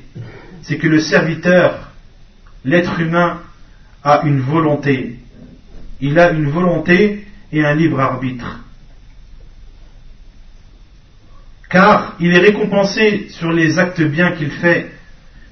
[0.62, 1.92] c'est que le serviteur,
[2.66, 3.42] l'être humain,
[4.08, 5.20] a une volonté.
[6.02, 8.60] Il a une volonté et un libre arbitre
[11.70, 14.92] car il est récompensé sur les actes bien qu'il fait,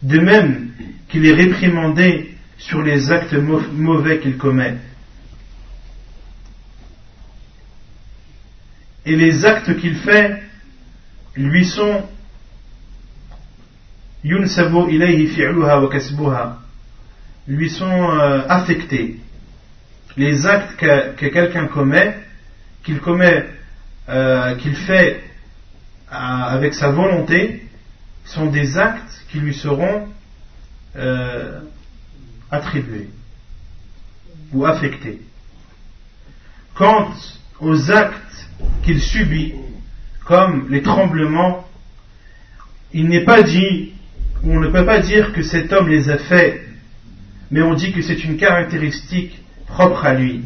[0.02, 0.72] de même
[1.10, 4.76] qu'il est réprimandé sur les actes mauvais qu'il commet.
[9.06, 10.42] Et les actes qu'il fait
[11.36, 12.04] lui sont
[17.48, 19.20] lui sont euh, affectés.
[20.18, 22.18] Les actes que, quelqu'un commet,
[22.84, 23.46] qu'il commet,
[24.10, 25.24] euh, qu'il fait
[26.10, 27.68] avec sa volonté
[28.24, 30.08] sont des actes qui lui seront
[30.96, 31.60] euh,
[32.50, 33.10] attribués
[34.54, 35.22] ou affectés.
[36.76, 37.12] Quant
[37.60, 38.50] aux actes
[38.84, 39.54] qu'il subit,
[40.26, 41.68] comme les tremblements,
[42.94, 43.94] il n'est pas dit,
[44.44, 46.62] on ne peut pas dire que cet homme les a faits,
[47.52, 50.42] mais on dit que c'est une caractéristique propre à lui.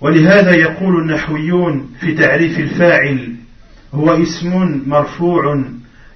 [0.00, 3.34] ولهذا يقول النحويون في تعريف الفاعل
[3.94, 5.64] هو اسم مرفوع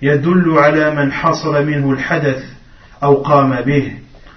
[0.03, 2.45] يدل على من حصل منه الحدث
[3.03, 3.93] أو قام به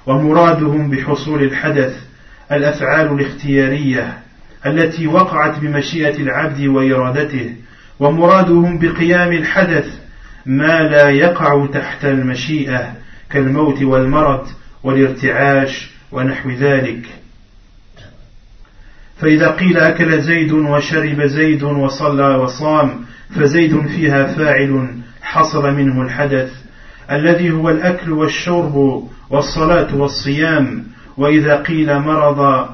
[0.07, 2.03] ومرادهم بحصول الحدث
[2.51, 4.17] الأفعال الاختيارية
[4.65, 7.55] التي وقعت بمشيئة العبد وإرادته
[7.99, 9.85] ومرادهم بقيام الحدث
[10.45, 12.93] ما لا يقع تحت المشيئة
[13.33, 14.47] كالموت والمرض
[14.83, 17.05] والارتعاش ونحو ذلك.
[19.17, 23.05] فإذا قيل أكل زيد وشرب زيد وصلى وصام
[23.35, 24.87] فزيد فيها فاعل
[25.21, 26.51] حصل منه الحدث
[27.11, 30.83] الذي هو الأكل والشرب والصلاة والصيام.
[31.17, 32.69] وإذا قيل مرض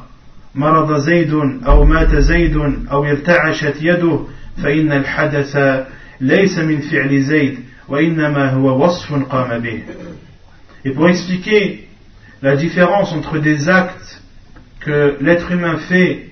[0.56, 1.34] مرض زيد
[1.68, 2.56] أو مات زيد
[2.92, 4.20] أو ارتعشت يده
[4.64, 5.58] فإن الحدث
[6.22, 9.84] ليس من فعل زيد وإنما هو وصف قام به.
[10.86, 11.88] Et pour expliquer
[12.42, 14.22] la différence entre des actes
[14.80, 16.30] que l'être humain fait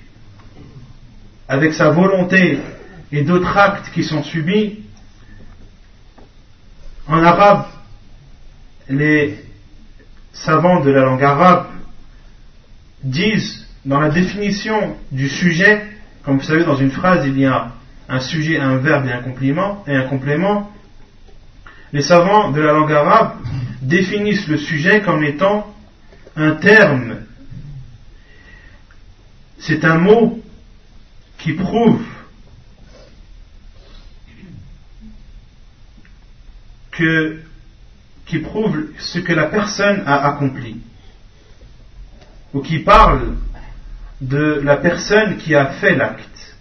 [1.47, 2.59] avec sa volonté
[3.11, 4.79] et d'autres actes qui sont subis,
[7.07, 7.65] en arabe,
[8.89, 9.39] les
[10.33, 11.67] savants de la langue arabe
[13.03, 15.83] disent dans la définition du sujet,
[16.23, 17.71] comme vous savez dans une phrase il y a
[18.09, 20.71] un sujet, un verbe et un complément, et un complément,
[21.95, 23.37] les savants de la langue arabe
[23.81, 25.73] définissent le sujet comme étant
[26.35, 27.19] un terme.
[29.59, 30.43] C'est un mot
[31.37, 32.03] qui prouve
[38.99, 40.81] ce que la personne a accompli,
[42.53, 43.37] ou qui parle
[44.19, 46.57] de la personne qui a fait l'acte,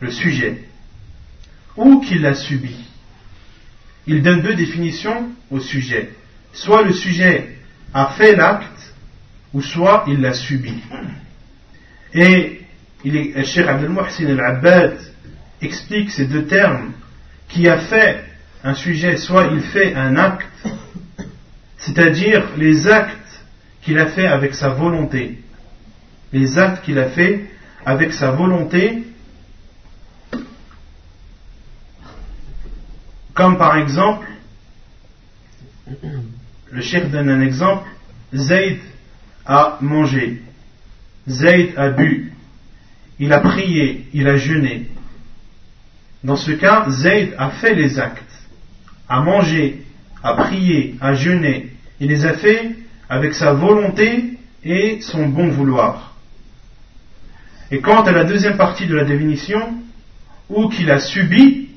[0.00, 0.64] le sujet,
[1.76, 2.89] ou qui l'a subi.
[4.06, 6.10] Il donne deux définitions au sujet.
[6.52, 7.56] Soit le sujet
[7.92, 8.94] a fait l'acte,
[9.52, 10.74] ou soit il l'a subi.
[12.14, 12.60] Et
[13.04, 14.98] il est, Cheikh Abdel Mohsin al-Abbad
[15.60, 16.92] explique ces deux termes
[17.48, 18.24] qui a fait
[18.62, 20.46] un sujet, soit il fait un acte,
[21.78, 23.16] c'est-à-dire les actes
[23.82, 25.38] qu'il a fait avec sa volonté.
[26.32, 27.46] Les actes qu'il a fait
[27.84, 29.04] avec sa volonté,
[33.34, 34.26] comme par exemple,
[36.70, 37.88] le chef donne un exemple,
[38.34, 38.78] Zayd
[39.46, 40.42] a mangé,
[41.28, 42.32] Zayd a bu,
[43.18, 44.88] il a prié, il a jeûné.
[46.22, 48.22] Dans ce cas, Zayd a fait les actes
[49.08, 49.82] à manger,
[50.22, 52.76] à prier, à jeûner, il les a fait
[53.08, 56.14] avec sa volonté et son bon vouloir.
[57.70, 59.74] Et quant à la deuxième partie de la définition,
[60.48, 61.69] ou qu'il a subi,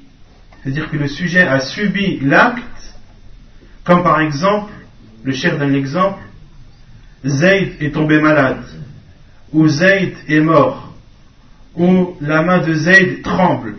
[0.64, 2.95] c'est-à-dire que le sujet a subi l'acte,
[3.84, 4.72] comme par exemple,
[5.23, 6.22] le chef donne l'exemple,
[7.26, 8.64] Zayd est tombé malade,
[9.52, 10.94] ou Zayd est mort,
[11.76, 13.77] ou la main de Zayd tremble.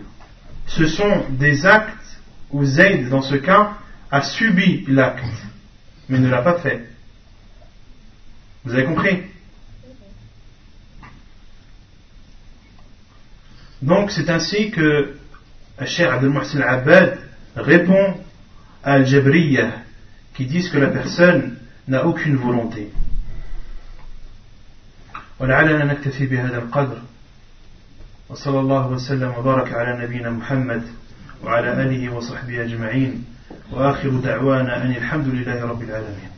[0.67, 2.19] Ce sont des actes
[2.51, 3.77] où Zayd, dans ce cas,
[4.11, 5.25] a subi l'acte,
[6.07, 6.87] mais ne l'a pas fait.
[8.63, 9.23] Vous avez compris?
[13.81, 15.15] Donc c'est ainsi que
[15.86, 17.18] Cheikh Abdel Mohsin Abad
[17.56, 18.14] répond
[18.82, 19.72] à Al-Jabriya
[20.34, 21.56] qui disent que la personne
[21.88, 22.90] n'a aucune volonté.
[25.40, 26.98] ولعلنا نكتفي بهذا القدر
[28.28, 30.82] وصلى الله وسلم وبارك على نبينا محمد
[31.44, 33.24] وعلى آله وصحبه أجمعين
[33.72, 36.30] وآخر دعوانا أن الحمد لله رب العالمين